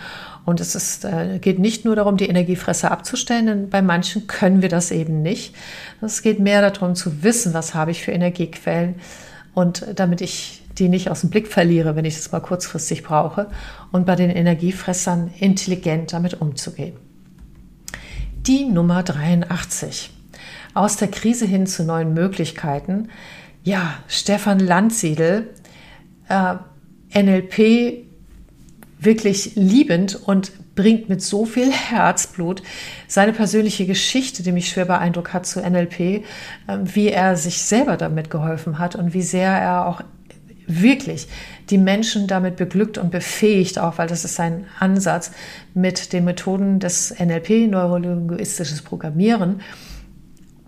Und 0.45 0.61
es 0.61 0.75
ist, 0.75 1.03
äh, 1.03 1.39
geht 1.39 1.59
nicht 1.59 1.83
nur 1.83 1.97
darum, 1.97 2.15
die 2.15 2.29
Energiefresser 2.29 2.89
abzustellen, 2.89 3.47
denn 3.47 3.69
bei 3.69 3.81
manchen 3.81 4.27
können 4.27 4.61
wir 4.61 4.69
das 4.69 4.91
eben 4.91 5.21
nicht. 5.21 5.53
Es 6.01 6.21
geht 6.21 6.39
mehr 6.39 6.67
darum 6.69 6.95
zu 6.95 7.21
wissen, 7.21 7.53
was 7.53 7.75
habe 7.75 7.91
ich 7.91 8.01
für 8.01 8.11
Energiequellen 8.11 8.95
und 9.53 9.85
damit 9.95 10.21
ich 10.21 10.61
die 10.77 10.87
nicht 10.87 11.09
aus 11.09 11.21
dem 11.21 11.29
Blick 11.31 11.47
verliere, 11.49 11.97
wenn 11.97 12.05
ich 12.05 12.15
es 12.15 12.31
mal 12.31 12.39
kurzfristig 12.39 13.03
brauche. 13.03 13.49
Und 13.91 14.05
bei 14.05 14.15
den 14.15 14.29
Energiefressern 14.29 15.29
intelligent 15.37 16.13
damit 16.13 16.39
umzugehen. 16.39 16.95
Die 18.47 18.65
Nummer 18.65 19.03
83. 19.03 20.11
Aus 20.73 20.95
der 20.95 21.09
Krise 21.09 21.45
hin 21.45 21.67
zu 21.67 21.83
neuen 21.83 22.13
Möglichkeiten. 22.13 23.09
Ja, 23.63 23.95
Stefan 24.07 24.59
Landsiedel, 24.59 25.53
äh, 26.29 26.55
NLP 27.13 28.05
wirklich 28.99 29.55
liebend 29.55 30.15
und 30.15 30.51
bringt 30.75 31.09
mit 31.09 31.21
so 31.21 31.45
viel 31.45 31.71
Herzblut 31.71 32.63
seine 33.07 33.33
persönliche 33.33 33.85
Geschichte, 33.85 34.43
die 34.43 34.51
mich 34.51 34.69
schwer 34.69 34.85
beeindruckt 34.85 35.33
hat 35.33 35.45
zu 35.45 35.61
NLP, 35.61 35.99
ähm, 35.99 36.23
wie 36.83 37.09
er 37.09 37.35
sich 37.35 37.61
selber 37.61 37.97
damit 37.97 38.29
geholfen 38.29 38.79
hat 38.79 38.95
und 38.95 39.13
wie 39.13 39.21
sehr 39.21 39.51
er 39.51 39.87
auch 39.87 40.01
wirklich 40.65 41.27
die 41.69 41.77
Menschen 41.77 42.27
damit 42.27 42.55
beglückt 42.55 42.97
und 42.97 43.11
befähigt, 43.11 43.79
auch 43.79 43.97
weil 43.97 44.07
das 44.07 44.25
ist 44.25 44.35
sein 44.35 44.65
Ansatz 44.79 45.31
mit 45.73 46.13
den 46.13 46.23
Methoden 46.23 46.79
des 46.79 47.13
NLP, 47.19 47.69
neurolinguistisches 47.69 48.81
Programmieren, 48.81 49.61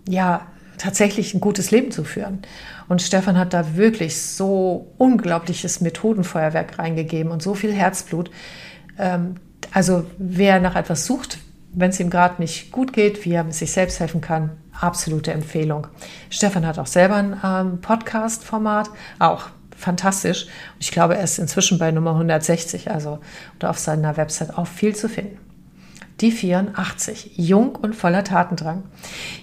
ja, 0.08 0.46
tatsächlich 0.78 1.34
ein 1.34 1.40
gutes 1.40 1.70
Leben 1.70 1.90
zu 1.90 2.04
führen. 2.04 2.40
Und 2.88 3.02
Stefan 3.02 3.38
hat 3.38 3.52
da 3.52 3.76
wirklich 3.76 4.20
so 4.20 4.92
unglaubliches 4.98 5.80
Methodenfeuerwerk 5.80 6.78
reingegeben 6.78 7.32
und 7.32 7.42
so 7.42 7.54
viel 7.54 7.72
Herzblut. 7.72 8.30
Ähm, 8.98 9.36
also 9.72 10.04
wer 10.18 10.60
nach 10.60 10.76
etwas 10.76 11.06
sucht, 11.06 11.38
wenn 11.72 11.90
es 11.90 12.00
ihm 12.00 12.10
gerade 12.10 12.40
nicht 12.40 12.72
gut 12.72 12.92
geht, 12.92 13.24
wie 13.24 13.32
er 13.32 13.50
sich 13.52 13.72
selbst 13.72 14.00
helfen 14.00 14.20
kann, 14.20 14.52
absolute 14.80 15.32
Empfehlung. 15.32 15.86
Stefan 16.30 16.66
hat 16.66 16.78
auch 16.78 16.86
selber 16.86 17.16
ein 17.16 17.40
ähm, 17.44 17.80
Podcast-Format, 17.80 18.90
auch 19.18 19.48
fantastisch. 19.76 20.46
Ich 20.78 20.90
glaube, 20.90 21.16
er 21.16 21.24
ist 21.24 21.38
inzwischen 21.38 21.78
bei 21.78 21.90
Nummer 21.90 22.12
160, 22.12 22.90
also 22.90 23.18
oder 23.58 23.70
auf 23.70 23.78
seiner 23.78 24.16
Website 24.16 24.56
auch 24.56 24.66
viel 24.66 24.96
zu 24.96 25.08
finden. 25.08 25.38
Die 26.20 26.30
84, 26.30 27.32
jung 27.36 27.76
und 27.76 27.94
voller 27.94 28.24
Tatendrang. 28.24 28.84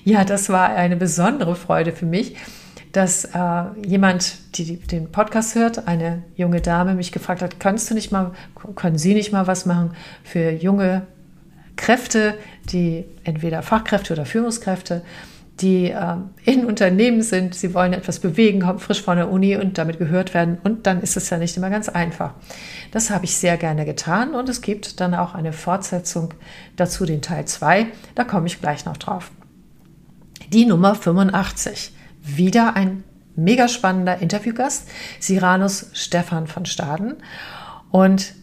Ja, 0.03 0.23
das 0.23 0.49
war 0.49 0.69
eine 0.69 0.95
besondere 0.95 1.55
Freude 1.55 1.91
für 1.91 2.05
mich, 2.05 2.35
dass 2.91 3.25
äh, 3.25 3.63
jemand, 3.85 4.37
die 4.57 4.77
den 4.77 5.11
Podcast 5.11 5.55
hört, 5.55 5.87
eine 5.87 6.23
junge 6.35 6.61
Dame, 6.61 6.95
mich 6.95 7.11
gefragt 7.11 7.41
hat, 7.41 7.59
kannst 7.59 7.89
du 7.89 7.93
nicht 7.93 8.11
mal, 8.11 8.31
können 8.75 8.97
Sie 8.97 9.13
nicht 9.13 9.31
mal 9.31 9.47
was 9.47 9.65
machen 9.65 9.91
für 10.23 10.51
junge 10.51 11.03
Kräfte, 11.75 12.35
die 12.71 13.05
entweder 13.23 13.61
Fachkräfte 13.61 14.13
oder 14.13 14.25
Führungskräfte, 14.25 15.01
die 15.61 15.91
äh, 15.91 16.15
in 16.45 16.65
Unternehmen 16.65 17.21
sind, 17.21 17.53
sie 17.53 17.73
wollen 17.73 17.93
etwas 17.93 18.19
bewegen, 18.19 18.61
kommen 18.61 18.79
frisch 18.79 19.01
von 19.01 19.17
der 19.17 19.29
Uni 19.29 19.55
und 19.55 19.77
damit 19.77 19.99
gehört 19.99 20.33
werden. 20.33 20.57
Und 20.63 20.87
dann 20.87 21.01
ist 21.01 21.15
es 21.15 21.29
ja 21.29 21.37
nicht 21.37 21.55
immer 21.57 21.69
ganz 21.69 21.89
einfach. 21.89 22.33
Das 22.91 23.11
habe 23.11 23.25
ich 23.25 23.37
sehr 23.37 23.57
gerne 23.57 23.85
getan 23.85 24.33
und 24.33 24.49
es 24.49 24.61
gibt 24.61 24.99
dann 24.99 25.13
auch 25.13 25.35
eine 25.35 25.53
Fortsetzung 25.53 26.33
dazu, 26.75 27.05
den 27.05 27.21
Teil 27.21 27.45
2. 27.45 27.87
Da 28.15 28.23
komme 28.23 28.47
ich 28.47 28.61
gleich 28.61 28.85
noch 28.85 28.97
drauf. 28.97 29.31
Die 30.51 30.65
Nummer 30.65 30.95
85. 30.95 31.93
Wieder 32.21 32.75
ein 32.75 33.03
mega 33.35 33.67
spannender 33.67 34.19
Interviewgast, 34.19 34.87
Siranus 35.19 35.87
Stefan 35.93 36.47
von 36.47 36.65
Staden. 36.65 37.15
Und 37.91 38.33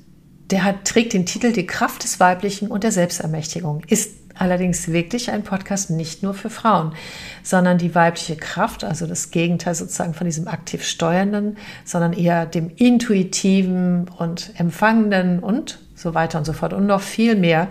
der 0.50 0.64
hat, 0.64 0.84
trägt 0.84 1.12
den 1.12 1.26
Titel 1.26 1.52
Die 1.52 1.66
Kraft 1.66 2.04
des 2.04 2.20
Weiblichen 2.20 2.68
und 2.68 2.84
der 2.84 2.92
Selbstermächtigung. 2.92 3.82
Ist 3.86 4.19
allerdings 4.40 4.88
wirklich 4.88 5.30
ein 5.30 5.42
Podcast 5.42 5.90
nicht 5.90 6.22
nur 6.22 6.34
für 6.34 6.50
Frauen, 6.50 6.92
sondern 7.42 7.78
die 7.78 7.94
weibliche 7.94 8.36
Kraft, 8.36 8.84
also 8.84 9.06
das 9.06 9.30
Gegenteil 9.30 9.74
sozusagen 9.74 10.14
von 10.14 10.26
diesem 10.26 10.48
aktiv 10.48 10.84
Steuernden, 10.84 11.58
sondern 11.84 12.12
eher 12.12 12.46
dem 12.46 12.70
Intuitiven 12.76 14.08
und 14.08 14.52
Empfangenden 14.56 15.40
und 15.40 15.78
so 15.94 16.14
weiter 16.14 16.38
und 16.38 16.44
so 16.44 16.52
fort 16.52 16.72
und 16.72 16.86
noch 16.86 17.02
viel 17.02 17.36
mehr. 17.36 17.68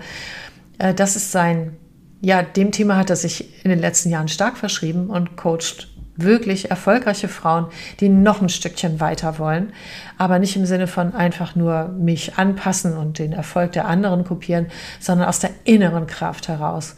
Äh, 0.78 0.94
das 0.94 1.16
ist 1.16 1.32
sein, 1.32 1.76
ja, 2.22 2.44
dem 2.44 2.72
Thema 2.72 2.98
hat 2.98 3.10
er 3.10 3.16
sich 3.16 3.64
in 3.64 3.70
den 3.70 3.80
letzten 3.80 4.10
Jahren 4.10 4.28
stark 4.28 4.58
verschrieben 4.58 5.10
und 5.10 5.38
coacht 5.38 5.88
wirklich 6.22 6.70
erfolgreiche 6.70 7.28
Frauen, 7.28 7.68
die 8.00 8.10
noch 8.10 8.42
ein 8.42 8.50
Stückchen 8.50 9.00
weiter 9.00 9.40
wollen, 9.40 9.74
aber 10.18 10.40
nicht 10.40 10.56
im 10.56 10.66
Sinne 10.66 10.88
von 10.88 11.14
einfach 11.14 11.56
nur 11.56 11.90
mich 11.90 12.38
anpassen 12.38 12.98
und 12.98 13.20
den 13.20 13.34
Erfolg 13.34 13.72
der 13.74 13.88
anderen 13.88 14.24
kopieren, 14.24 14.68
sondern 15.00 15.28
aus 15.28 15.40
der 15.40 15.52
inneren 15.64 16.08
Kraft 16.08 16.48
heraus. 16.48 16.96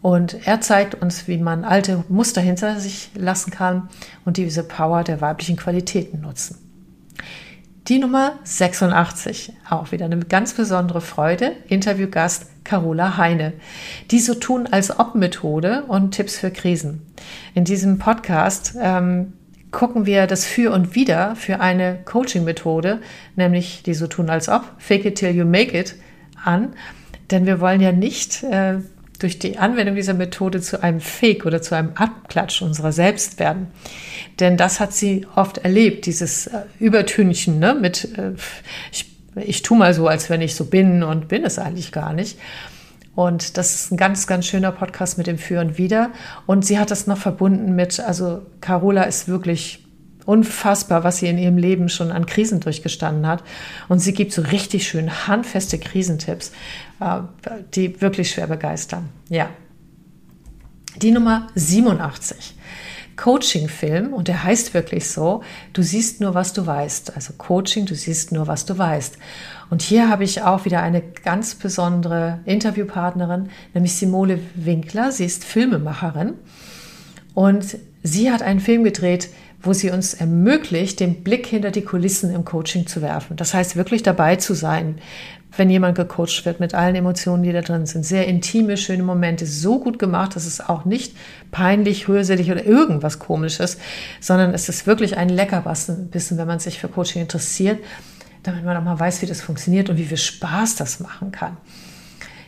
Und 0.00 0.46
er 0.46 0.60
zeigt 0.60 0.94
uns, 0.94 1.26
wie 1.26 1.38
man 1.38 1.64
alte 1.64 2.04
Muster 2.08 2.40
hinter 2.40 2.78
sich 2.78 3.10
lassen 3.14 3.50
kann 3.50 3.88
und 4.24 4.36
diese 4.36 4.62
Power 4.62 5.02
der 5.02 5.20
weiblichen 5.20 5.56
Qualitäten 5.56 6.20
nutzen. 6.20 6.56
Die 7.88 7.98
Nummer 7.98 8.38
86, 8.44 9.54
auch 9.70 9.92
wieder 9.92 10.04
eine 10.04 10.18
ganz 10.18 10.52
besondere 10.52 11.00
Freude, 11.00 11.52
Interviewgast 11.68 12.46
Carola 12.68 13.16
Heine. 13.16 13.54
Die 14.10 14.20
so 14.20 14.34
tun 14.34 14.68
als 14.70 14.98
ob 14.98 15.14
Methode 15.14 15.84
und 15.88 16.12
Tipps 16.12 16.38
für 16.38 16.50
Krisen. 16.50 17.00
In 17.54 17.64
diesem 17.64 17.98
Podcast 17.98 18.74
ähm, 18.80 19.32
gucken 19.70 20.04
wir 20.04 20.26
das 20.26 20.44
Für 20.44 20.72
und 20.72 20.94
Wider 20.94 21.34
für 21.34 21.60
eine 21.60 21.98
Coaching-Methode, 22.04 23.00
nämlich 23.36 23.82
die 23.84 23.94
so 23.94 24.06
tun 24.06 24.28
als 24.28 24.50
ob, 24.50 24.64
Fake 24.78 25.06
it 25.06 25.16
till 25.16 25.34
you 25.34 25.46
make 25.46 25.78
it, 25.78 25.94
an. 26.44 26.74
Denn 27.30 27.46
wir 27.46 27.60
wollen 27.60 27.80
ja 27.80 27.92
nicht 27.92 28.42
äh, 28.42 28.80
durch 29.18 29.38
die 29.38 29.58
Anwendung 29.58 29.96
dieser 29.96 30.14
Methode 30.14 30.60
zu 30.60 30.82
einem 30.82 31.00
Fake 31.00 31.46
oder 31.46 31.62
zu 31.62 31.74
einem 31.74 31.92
Abklatsch 31.94 32.60
unserer 32.60 32.92
selbst 32.92 33.38
werden. 33.38 33.68
Denn 34.40 34.56
das 34.58 34.78
hat 34.78 34.92
sie 34.92 35.26
oft 35.34 35.58
erlebt, 35.58 36.04
dieses 36.04 36.48
äh, 36.48 36.60
Übertünchen 36.78 37.58
ne, 37.58 37.74
mit, 37.74 38.16
äh, 38.18 38.32
ich, 38.92 39.06
ich 39.36 39.62
tue 39.62 39.78
mal 39.78 39.94
so, 39.94 40.08
als 40.08 40.30
wenn 40.30 40.40
ich 40.40 40.54
so 40.54 40.64
bin 40.64 41.02
und 41.02 41.28
bin 41.28 41.44
es 41.44 41.58
eigentlich 41.58 41.92
gar 41.92 42.12
nicht. 42.12 42.38
Und 43.14 43.56
das 43.56 43.74
ist 43.74 43.92
ein 43.92 43.96
ganz, 43.96 44.26
ganz 44.28 44.46
schöner 44.46 44.70
Podcast 44.70 45.18
mit 45.18 45.26
dem 45.26 45.38
Für 45.38 45.60
und 45.60 45.76
Wider. 45.76 46.10
Und 46.46 46.64
sie 46.64 46.78
hat 46.78 46.90
das 46.90 47.06
noch 47.08 47.18
verbunden 47.18 47.74
mit, 47.74 47.98
also 47.98 48.42
Carola 48.60 49.02
ist 49.02 49.26
wirklich 49.26 49.84
unfassbar, 50.24 51.04
was 51.04 51.18
sie 51.18 51.26
in 51.26 51.38
ihrem 51.38 51.56
Leben 51.56 51.88
schon 51.88 52.12
an 52.12 52.26
Krisen 52.26 52.60
durchgestanden 52.60 53.26
hat. 53.26 53.42
Und 53.88 53.98
sie 53.98 54.12
gibt 54.12 54.32
so 54.32 54.42
richtig 54.42 54.86
schön 54.86 55.26
handfeste 55.26 55.78
Krisentipps, 55.78 56.52
äh, 57.00 57.20
die 57.74 58.00
wirklich 58.00 58.30
schwer 58.30 58.46
begeistern. 58.46 59.08
Ja. 59.28 59.48
Die 61.00 61.10
Nummer 61.10 61.48
87. 61.54 62.54
Coaching-Film 63.18 64.12
und 64.12 64.28
der 64.28 64.44
heißt 64.44 64.74
wirklich 64.74 65.10
so, 65.10 65.42
du 65.72 65.82
siehst 65.82 66.20
nur, 66.20 66.34
was 66.34 66.52
du 66.52 66.66
weißt. 66.66 67.14
Also 67.16 67.34
Coaching, 67.36 67.84
du 67.84 67.94
siehst 67.94 68.32
nur, 68.32 68.46
was 68.46 68.64
du 68.64 68.78
weißt. 68.78 69.18
Und 69.70 69.82
hier 69.82 70.08
habe 70.08 70.24
ich 70.24 70.42
auch 70.42 70.64
wieder 70.64 70.80
eine 70.80 71.02
ganz 71.02 71.56
besondere 71.56 72.40
Interviewpartnerin, 72.46 73.50
nämlich 73.74 73.96
Simone 73.96 74.38
Winkler. 74.54 75.12
Sie 75.12 75.24
ist 75.24 75.44
Filmemacherin 75.44 76.34
und 77.34 77.76
sie 78.02 78.30
hat 78.30 78.40
einen 78.42 78.60
Film 78.60 78.84
gedreht, 78.84 79.28
wo 79.60 79.72
sie 79.72 79.90
uns 79.90 80.14
ermöglicht, 80.14 81.00
den 81.00 81.24
Blick 81.24 81.46
hinter 81.46 81.70
die 81.70 81.82
Kulissen 81.82 82.32
im 82.32 82.44
Coaching 82.44 82.86
zu 82.86 83.02
werfen. 83.02 83.36
Das 83.36 83.54
heißt, 83.54 83.76
wirklich 83.76 84.02
dabei 84.02 84.36
zu 84.36 84.54
sein, 84.54 84.98
wenn 85.56 85.70
jemand 85.70 85.96
gecoacht 85.96 86.44
wird 86.44 86.60
mit 86.60 86.74
allen 86.74 86.94
Emotionen, 86.94 87.42
die 87.42 87.52
da 87.52 87.62
drin 87.62 87.86
sind. 87.86 88.04
Sehr 88.04 88.26
intime, 88.26 88.76
schöne 88.76 89.02
Momente, 89.02 89.46
so 89.46 89.80
gut 89.80 89.98
gemacht, 89.98 90.36
dass 90.36 90.46
es 90.46 90.60
auch 90.60 90.84
nicht 90.84 91.16
peinlich, 91.50 92.08
rührselig 92.08 92.50
oder 92.52 92.64
irgendwas 92.64 93.18
komisches, 93.18 93.78
sondern 94.20 94.54
es 94.54 94.68
ist 94.68 94.86
wirklich 94.86 95.16
ein 95.16 95.28
Leckerbissen, 95.28 96.10
wenn 96.12 96.46
man 96.46 96.60
sich 96.60 96.78
für 96.78 96.88
Coaching 96.88 97.22
interessiert, 97.22 97.82
damit 98.42 98.64
man 98.64 98.76
auch 98.76 98.84
mal 98.84 99.00
weiß, 99.00 99.22
wie 99.22 99.26
das 99.26 99.40
funktioniert 99.40 99.90
und 99.90 99.96
wie 99.96 100.04
viel 100.04 100.16
Spaß 100.16 100.76
das 100.76 101.00
machen 101.00 101.32
kann. 101.32 101.56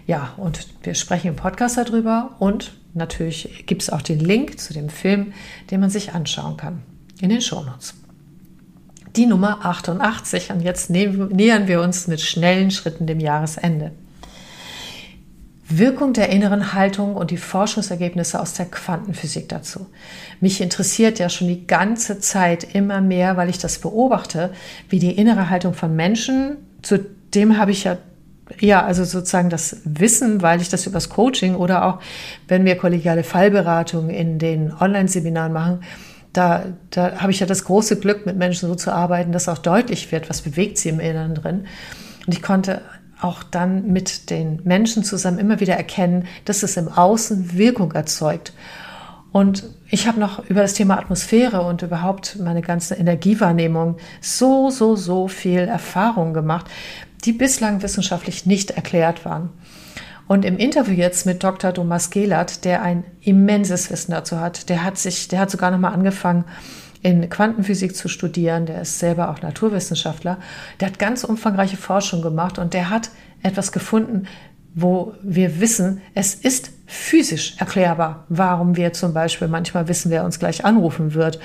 Ja, 0.07 0.35
und 0.37 0.68
wir 0.83 0.94
sprechen 0.94 1.29
im 1.29 1.37
Podcast 1.37 1.77
darüber 1.77 2.37
und 2.38 2.75
natürlich 2.94 3.64
gibt 3.66 3.83
es 3.83 3.90
auch 3.90 4.03
den 4.03 4.20
Link 4.20 4.61
zu 4.61 4.75
dem 4.75 4.88
Film, 4.88 5.33
den 5.70 5.81
man 5.81 5.90
sich 5.90 6.12
anschauen 6.12 6.57
kann 6.57 6.83
in 7.21 7.31
den 7.31 7.41
Shownotes. 7.41 7.95
Die 9.17 9.27
Nummer 9.27 9.65
88 9.65 10.51
und 10.51 10.61
jetzt 10.61 10.89
nähern 10.91 11.67
wir 11.67 11.81
uns 11.81 12.07
mit 12.07 12.21
schnellen 12.21 12.71
Schritten 12.71 13.07
dem 13.07 13.19
Jahresende. 13.19 13.93
Wirkung 15.69 16.13
der 16.13 16.31
inneren 16.31 16.73
Haltung 16.73 17.15
und 17.15 17.31
die 17.31 17.37
Forschungsergebnisse 17.37 18.41
aus 18.41 18.55
der 18.55 18.67
Quantenphysik 18.67 19.49
dazu. 19.49 19.87
Mich 20.41 20.61
interessiert 20.61 21.19
ja 21.19 21.29
schon 21.29 21.49
die 21.49 21.67
ganze 21.67 22.19
Zeit 22.19 22.75
immer 22.75 23.01
mehr, 23.01 23.37
weil 23.37 23.49
ich 23.49 23.59
das 23.59 23.79
beobachte, 23.79 24.53
wie 24.89 24.99
die 24.99 25.13
innere 25.13 25.49
Haltung 25.49 25.75
von 25.75 25.95
Menschen, 25.95 26.57
zu 26.83 26.99
dem 27.35 27.57
habe 27.57 27.71
ich 27.71 27.85
ja 27.85 27.99
ja, 28.59 28.85
also 28.85 29.05
sozusagen 29.05 29.49
das 29.49 29.77
Wissen, 29.85 30.43
weil 30.43 30.61
ich 30.61 30.69
das 30.69 30.85
übers 30.85 31.09
Coaching 31.09 31.55
oder 31.55 31.85
auch 31.85 32.01
wenn 32.49 32.65
wir 32.65 32.77
kollegiale 32.77 33.23
Fallberatung 33.23 34.11
in 34.11 34.41
den 34.41 34.73
Online-Seminaren 34.73 35.53
machen, 35.53 35.81
da, 36.33 36.64
da 36.90 37.21
habe 37.21 37.33
ich 37.33 37.40
ja 37.40 37.47
das 37.47 37.64
große 37.64 37.99
Glück, 37.99 38.27
mit 38.27 38.37
Menschen 38.37 38.69
so 38.69 38.75
zu 38.75 38.93
arbeiten, 38.93 39.33
dass 39.33 39.49
auch 39.49 39.59
deutlich 39.59 40.12
wird, 40.12 40.31
was 40.31 40.43
bewegt 40.43 40.79
sie 40.79 40.88
im 40.88 41.01
Inneren 41.01 41.35
drin. 41.35 41.66
Und 42.27 42.33
ich 42.33 42.43
konnte 42.43 42.83
auch 43.21 43.43
dann 43.43 43.93
mit 43.93 44.31
den 44.31 44.61
Menschen 44.64 45.05
zusammen 45.05 45.38
immer 45.38 45.61
wieder 45.61 45.75
erkennen, 45.75 46.27
dass 46.45 46.62
es 46.62 46.77
im 46.77 46.88
Außen 46.88 47.57
Wirkung 47.57 47.93
erzeugt. 47.93 48.53
Und 49.33 49.64
ich 49.88 50.09
habe 50.09 50.19
noch 50.19 50.45
über 50.49 50.62
das 50.62 50.75
Thema 50.75 50.99
Atmosphäre 50.99 51.62
und 51.62 51.83
überhaupt 51.83 52.38
meine 52.40 52.62
ganze 52.62 52.95
Energiewahrnehmung 52.95 53.97
so, 54.21 54.71
so, 54.71 54.97
so 54.97 55.29
viel 55.29 55.61
Erfahrung 55.61 56.35
gemacht, 56.35 56.66
die 57.25 57.33
bislang 57.33 57.83
wissenschaftlich 57.83 58.47
nicht 58.47 58.73
erklärt 58.73 59.25
waren. 59.25 59.51
Und 60.31 60.45
im 60.45 60.59
Interview 60.59 60.95
jetzt 60.95 61.27
mit 61.27 61.43
Dr. 61.43 61.75
Thomas 61.75 62.09
Gehlert, 62.11 62.64
der 62.64 62.83
ein 62.83 63.03
immenses 63.21 63.90
Wissen 63.90 64.12
dazu 64.12 64.38
hat, 64.38 64.69
der 64.69 64.85
hat 64.85 64.97
sich, 64.97 65.27
der 65.27 65.40
hat 65.40 65.51
sogar 65.51 65.73
nochmal 65.73 65.93
angefangen, 65.93 66.45
in 67.03 67.29
Quantenphysik 67.29 67.97
zu 67.97 68.07
studieren. 68.07 68.64
Der 68.64 68.83
ist 68.83 69.01
selber 69.01 69.31
auch 69.31 69.43
Naturwissenschaftler. 69.43 70.38
Der 70.79 70.87
hat 70.87 71.01
ganz 71.01 71.25
umfangreiche 71.25 71.77
Forschung 71.77 72.23
gemacht 72.23 72.61
und 72.61 72.75
der 72.75 72.90
hat 72.90 73.11
etwas 73.43 73.73
gefunden, 73.73 74.29
wo 74.73 75.14
wir 75.25 75.59
wissen, 75.59 76.01
es 76.14 76.37
ist 76.37 76.71
physisch 76.87 77.57
erklärbar, 77.59 78.25
warum 78.29 78.77
wir 78.77 78.93
zum 78.93 79.12
Beispiel 79.12 79.49
manchmal 79.49 79.88
wissen, 79.88 80.12
wer 80.12 80.25
uns 80.25 80.38
gleich 80.38 80.64
anrufen 80.64 81.14
wird. 81.14 81.40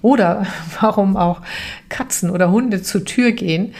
Oder 0.00 0.46
warum 0.80 1.18
auch 1.18 1.42
Katzen 1.90 2.30
oder 2.30 2.50
Hunde 2.50 2.80
zur 2.80 3.04
Tür 3.04 3.32
gehen, 3.32 3.74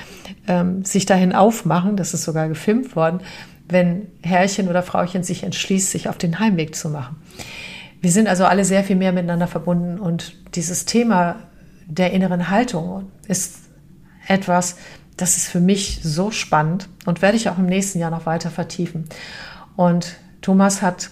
ähm, 0.47 0.85
sich 0.85 1.07
dahin 1.07 1.33
aufmachen, 1.33 1.97
das 1.97 2.13
ist 2.13 2.25
sogar 2.25 2.49
gefilmt 2.49 2.95
worden, 2.97 3.21
wenn 3.73 4.09
Herrchen 4.23 4.69
oder 4.69 4.83
Frauchen 4.83 5.23
sich 5.23 5.43
entschließt, 5.43 5.91
sich 5.91 6.09
auf 6.09 6.19
den 6.19 6.39
Heimweg 6.39 6.75
zu 6.75 6.89
machen. 6.89 7.17
Wir 8.01 8.11
sind 8.11 8.29
also 8.29 8.45
alle 8.45 8.65
sehr 8.65 8.85
viel 8.85 8.97
mehr 8.97 9.13
miteinander 9.13 9.47
verbunden 9.47 9.99
und 9.99 10.35
dieses 10.55 10.85
Thema 10.85 11.37
der 11.87 12.13
inneren 12.13 12.51
Haltung 12.51 13.11
ist 13.29 13.57
etwas, 14.27 14.77
das 15.17 15.37
ist 15.37 15.49
für 15.49 15.61
mich 15.61 16.01
so 16.03 16.31
spannend 16.31 16.89
und 17.07 17.23
werde 17.23 17.37
ich 17.37 17.49
auch 17.49 17.59
im 17.59 17.67
nächsten 17.67 17.99
Jahr 17.99 18.11
noch 18.11 18.27
weiter 18.27 18.51
vertiefen. 18.51 19.05
Und 19.77 20.17
Thomas 20.41 20.83
hat 20.83 21.11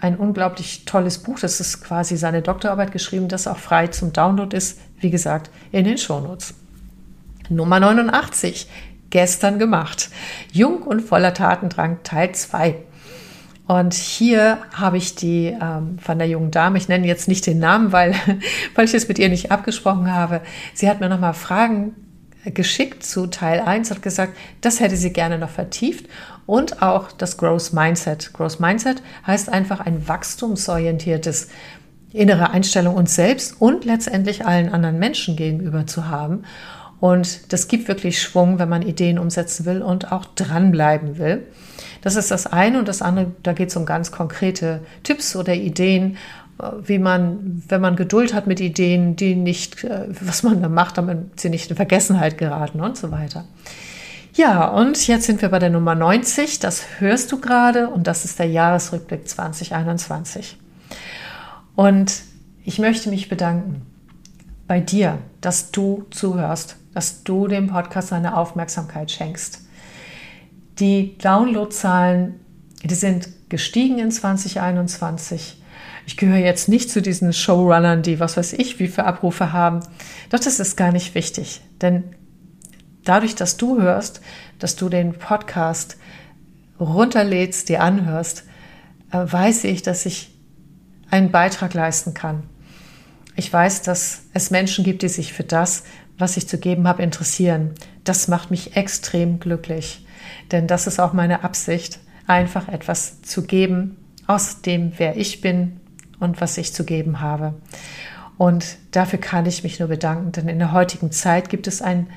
ein 0.00 0.16
unglaublich 0.16 0.84
tolles 0.84 1.18
Buch, 1.18 1.38
das 1.38 1.60
ist 1.60 1.82
quasi 1.82 2.16
seine 2.16 2.42
Doktorarbeit 2.42 2.92
geschrieben, 2.92 3.28
das 3.28 3.46
auch 3.46 3.58
frei 3.58 3.86
zum 3.86 4.12
Download 4.12 4.54
ist, 4.56 4.78
wie 4.98 5.10
gesagt, 5.10 5.50
in 5.72 5.84
den 5.84 5.98
Shownotes. 5.98 6.54
Nummer 7.48 7.80
89, 7.80 8.68
gestern 9.14 9.60
gemacht. 9.60 10.10
Jung 10.52 10.82
und 10.82 11.00
voller 11.00 11.32
Tatendrang, 11.32 11.98
Teil 12.02 12.34
2. 12.34 12.74
Und 13.68 13.94
hier 13.94 14.58
habe 14.74 14.96
ich 14.96 15.14
die 15.14 15.56
ähm, 15.58 16.00
von 16.00 16.18
der 16.18 16.26
jungen 16.26 16.50
Dame, 16.50 16.78
ich 16.78 16.88
nenne 16.88 17.06
jetzt 17.06 17.28
nicht 17.28 17.46
den 17.46 17.60
Namen, 17.60 17.92
weil, 17.92 18.14
weil 18.74 18.84
ich 18.86 18.92
es 18.92 19.06
mit 19.06 19.20
ihr 19.20 19.28
nicht 19.28 19.52
abgesprochen 19.52 20.12
habe. 20.12 20.40
Sie 20.74 20.90
hat 20.90 20.98
mir 20.98 21.08
nochmal 21.08 21.32
Fragen 21.32 21.94
geschickt 22.44 23.04
zu 23.04 23.28
Teil 23.28 23.60
1, 23.60 23.92
hat 23.92 24.02
gesagt, 24.02 24.36
das 24.60 24.80
hätte 24.80 24.96
sie 24.96 25.12
gerne 25.12 25.38
noch 25.38 25.48
vertieft 25.48 26.06
und 26.44 26.82
auch 26.82 27.12
das 27.12 27.36
Growth 27.36 27.72
Mindset. 27.72 28.32
Growth 28.32 28.58
Mindset 28.58 29.00
heißt 29.28 29.48
einfach 29.48 29.78
ein 29.78 30.08
wachstumsorientiertes 30.08 31.48
innere 32.12 32.50
Einstellung 32.50 32.96
uns 32.96 33.14
selbst 33.14 33.60
und 33.60 33.84
letztendlich 33.84 34.44
allen 34.44 34.68
anderen 34.70 34.98
Menschen 34.98 35.36
gegenüber 35.36 35.86
zu 35.86 36.08
haben. 36.08 36.42
Und 37.04 37.52
das 37.52 37.68
gibt 37.68 37.86
wirklich 37.86 38.22
Schwung, 38.22 38.58
wenn 38.58 38.70
man 38.70 38.80
Ideen 38.80 39.18
umsetzen 39.18 39.66
will 39.66 39.82
und 39.82 40.10
auch 40.10 40.24
dranbleiben 40.24 41.18
will. 41.18 41.46
Das 42.00 42.16
ist 42.16 42.30
das 42.30 42.46
eine 42.46 42.78
und 42.78 42.88
das 42.88 43.02
andere, 43.02 43.30
da 43.42 43.52
geht 43.52 43.68
es 43.68 43.76
um 43.76 43.84
ganz 43.84 44.10
konkrete 44.10 44.80
Tipps 45.02 45.36
oder 45.36 45.52
Ideen, 45.52 46.16
äh, 46.58 46.70
wie 46.82 46.98
man, 46.98 47.62
wenn 47.68 47.82
man 47.82 47.96
Geduld 47.96 48.32
hat 48.32 48.46
mit 48.46 48.58
Ideen, 48.58 49.16
die 49.16 49.34
nicht, 49.34 49.84
äh, 49.84 50.06
was 50.22 50.44
man 50.44 50.62
da 50.62 50.70
macht, 50.70 50.96
damit 50.96 51.38
sie 51.38 51.50
nicht 51.50 51.68
in 51.68 51.76
Vergessenheit 51.76 52.38
geraten 52.38 52.80
und 52.80 52.96
so 52.96 53.10
weiter. 53.10 53.44
Ja, 54.32 54.68
und 54.68 55.06
jetzt 55.06 55.26
sind 55.26 55.42
wir 55.42 55.50
bei 55.50 55.58
der 55.58 55.68
Nummer 55.68 55.94
90. 55.94 56.58
Das 56.58 56.86
hörst 57.00 57.30
du 57.30 57.38
gerade 57.38 57.88
und 57.88 58.06
das 58.06 58.24
ist 58.24 58.38
der 58.38 58.46
Jahresrückblick 58.46 59.28
2021. 59.28 60.56
Und 61.76 62.22
ich 62.64 62.78
möchte 62.78 63.10
mich 63.10 63.28
bedanken 63.28 63.82
bei 64.66 64.80
dir, 64.80 65.18
dass 65.44 65.70
du 65.70 66.06
zuhörst, 66.10 66.76
dass 66.94 67.22
du 67.24 67.48
dem 67.48 67.68
Podcast 67.68 68.12
eine 68.12 68.36
Aufmerksamkeit 68.36 69.10
schenkst. 69.10 69.60
Die 70.78 71.18
Downloadzahlen, 71.18 72.40
die 72.82 72.94
sind 72.94 73.28
gestiegen 73.48 73.98
in 73.98 74.10
2021. 74.10 75.60
Ich 76.06 76.16
gehöre 76.16 76.38
jetzt 76.38 76.68
nicht 76.68 76.90
zu 76.90 77.02
diesen 77.02 77.32
Showrunnern, 77.32 78.02
die 78.02 78.20
was 78.20 78.36
weiß 78.36 78.54
ich, 78.54 78.78
wie 78.78 78.88
viele 78.88 79.06
Abrufe 79.06 79.52
haben. 79.52 79.80
Doch 80.30 80.40
das 80.40 80.60
ist 80.60 80.76
gar 80.76 80.92
nicht 80.92 81.14
wichtig, 81.14 81.60
denn 81.80 82.04
dadurch, 83.04 83.34
dass 83.34 83.56
du 83.56 83.80
hörst, 83.80 84.20
dass 84.58 84.76
du 84.76 84.88
den 84.88 85.12
Podcast 85.14 85.96
runterlädst, 86.80 87.68
dir 87.68 87.82
anhörst, 87.82 88.44
äh, 89.12 89.18
weiß 89.18 89.64
ich, 89.64 89.82
dass 89.82 90.06
ich 90.06 90.34
einen 91.10 91.30
Beitrag 91.30 91.74
leisten 91.74 92.14
kann. 92.14 92.44
Ich 93.36 93.52
weiß, 93.52 93.82
dass 93.82 94.22
es 94.32 94.50
Menschen 94.50 94.84
gibt, 94.84 95.02
die 95.02 95.08
sich 95.08 95.32
für 95.32 95.44
das, 95.44 95.84
was 96.18 96.36
ich 96.36 96.48
zu 96.48 96.58
geben 96.58 96.86
habe, 96.86 97.02
interessieren. 97.02 97.72
Das 98.04 98.28
macht 98.28 98.50
mich 98.50 98.76
extrem 98.76 99.40
glücklich. 99.40 100.06
Denn 100.52 100.66
das 100.66 100.86
ist 100.86 101.00
auch 101.00 101.12
meine 101.12 101.42
Absicht, 101.42 101.98
einfach 102.26 102.68
etwas 102.68 103.22
zu 103.22 103.42
geben 103.42 103.96
aus 104.26 104.62
dem, 104.62 104.92
wer 104.96 105.16
ich 105.16 105.40
bin 105.40 105.80
und 106.20 106.40
was 106.40 106.56
ich 106.58 106.72
zu 106.72 106.84
geben 106.84 107.20
habe. 107.20 107.54
Und 108.38 108.78
dafür 108.90 109.18
kann 109.18 109.46
ich 109.46 109.62
mich 109.62 109.78
nur 109.78 109.88
bedanken, 109.88 110.32
denn 110.32 110.48
in 110.48 110.58
der 110.58 110.72
heutigen 110.72 111.12
Zeit 111.12 111.48
gibt 111.48 111.66
es 111.66 111.82
ein, 111.82 112.08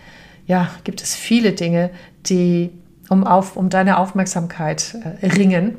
ja, 0.45 0.69
gibt 0.83 1.01
es 1.01 1.15
viele 1.15 1.51
Dinge, 1.51 1.91
die 2.25 2.71
um, 3.09 3.25
auf, 3.25 3.55
um 3.55 3.69
deine 3.69 3.97
Aufmerksamkeit 3.97 4.95
äh, 5.21 5.27
ringen 5.27 5.77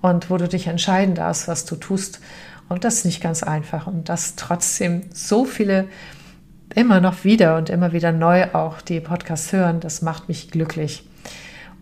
und 0.00 0.30
wo 0.30 0.36
du 0.36 0.48
dich 0.48 0.66
entscheiden 0.66 1.14
darfst, 1.14 1.48
was 1.48 1.64
du 1.64 1.76
tust. 1.76 2.20
Und 2.68 2.84
das 2.84 2.96
ist 2.96 3.04
nicht 3.04 3.22
ganz 3.22 3.42
einfach. 3.42 3.86
Und 3.86 4.08
dass 4.08 4.36
trotzdem 4.36 5.02
so 5.12 5.44
viele 5.44 5.86
immer 6.74 7.00
noch 7.00 7.24
wieder 7.24 7.56
und 7.56 7.70
immer 7.70 7.92
wieder 7.92 8.12
neu 8.12 8.52
auch 8.52 8.80
die 8.80 9.00
Podcasts 9.00 9.52
hören, 9.52 9.80
das 9.80 10.02
macht 10.02 10.28
mich 10.28 10.50
glücklich 10.50 11.08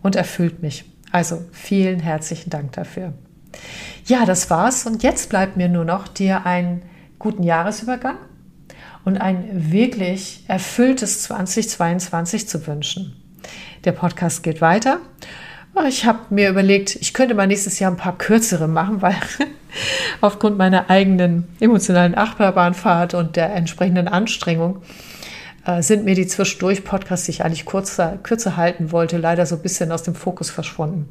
und 0.02 0.16
erfüllt 0.16 0.62
mich. 0.62 0.84
Also 1.12 1.44
vielen 1.52 2.00
herzlichen 2.00 2.50
Dank 2.50 2.72
dafür. 2.72 3.12
Ja, 4.04 4.24
das 4.24 4.50
war's. 4.50 4.86
Und 4.86 5.02
jetzt 5.02 5.28
bleibt 5.30 5.56
mir 5.56 5.68
nur 5.68 5.84
noch, 5.84 6.08
dir 6.08 6.46
einen 6.46 6.82
guten 7.18 7.42
Jahresübergang 7.42 8.16
und 9.04 9.18
ein 9.18 9.72
wirklich 9.72 10.44
erfülltes 10.48 11.22
2022 11.24 12.48
zu 12.48 12.66
wünschen. 12.66 13.22
Der 13.84 13.92
Podcast 13.92 14.42
geht 14.42 14.60
weiter. 14.60 15.00
Ich 15.84 16.06
habe 16.06 16.20
mir 16.30 16.48
überlegt, 16.48 16.96
ich 16.96 17.12
könnte 17.12 17.34
mal 17.34 17.46
nächstes 17.46 17.78
Jahr 17.78 17.90
ein 17.90 17.98
paar 17.98 18.16
kürzere 18.16 18.66
machen, 18.66 19.02
weil 19.02 19.16
aufgrund 20.22 20.56
meiner 20.56 20.88
eigenen 20.88 21.46
emotionalen 21.60 22.16
Achterbahnfahrt 22.16 23.12
und 23.12 23.36
der 23.36 23.54
entsprechenden 23.54 24.08
Anstrengung 24.08 24.82
äh, 25.66 25.82
sind 25.82 26.06
mir 26.06 26.14
die 26.14 26.26
zwischendurch 26.26 26.82
Podcasts, 26.82 27.26
die 27.26 27.32
ich 27.32 27.44
eigentlich 27.44 27.66
kurzer, 27.66 28.18
kürzer 28.22 28.56
halten 28.56 28.90
wollte, 28.90 29.18
leider 29.18 29.44
so 29.44 29.56
ein 29.56 29.62
bisschen 29.62 29.92
aus 29.92 30.02
dem 30.02 30.14
Fokus 30.14 30.48
verschwunden. 30.48 31.08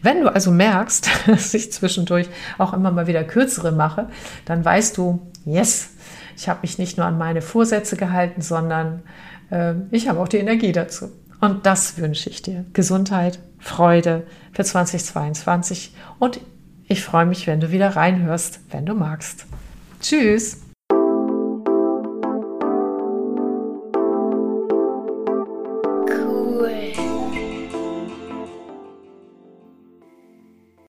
Wenn 0.00 0.22
du 0.22 0.32
also 0.32 0.50
merkst, 0.50 1.10
dass 1.26 1.52
ich 1.52 1.70
zwischendurch 1.70 2.28
auch 2.56 2.72
immer 2.72 2.90
mal 2.90 3.08
wieder 3.08 3.24
kürzere 3.24 3.72
mache, 3.72 4.08
dann 4.46 4.64
weißt 4.64 4.96
du, 4.96 5.20
yes, 5.44 5.90
ich 6.34 6.48
habe 6.48 6.60
mich 6.62 6.78
nicht 6.78 6.96
nur 6.96 7.06
an 7.06 7.18
meine 7.18 7.42
Vorsätze 7.42 7.96
gehalten, 7.96 8.40
sondern 8.40 9.02
äh, 9.50 9.74
ich 9.90 10.08
habe 10.08 10.18
auch 10.18 10.28
die 10.28 10.38
Energie 10.38 10.72
dazu. 10.72 11.10
Und 11.40 11.66
das 11.66 11.98
wünsche 11.98 12.30
ich 12.30 12.42
dir. 12.42 12.64
Gesundheit, 12.72 13.38
Freude 13.58 14.26
für 14.52 14.64
2022 14.64 15.94
und 16.18 16.40
ich 16.88 17.04
freue 17.04 17.26
mich, 17.26 17.46
wenn 17.46 17.60
du 17.60 17.70
wieder 17.70 17.96
reinhörst, 17.96 18.60
wenn 18.70 18.86
du 18.86 18.94
magst. 18.94 19.46
Tschüss! 20.00 20.67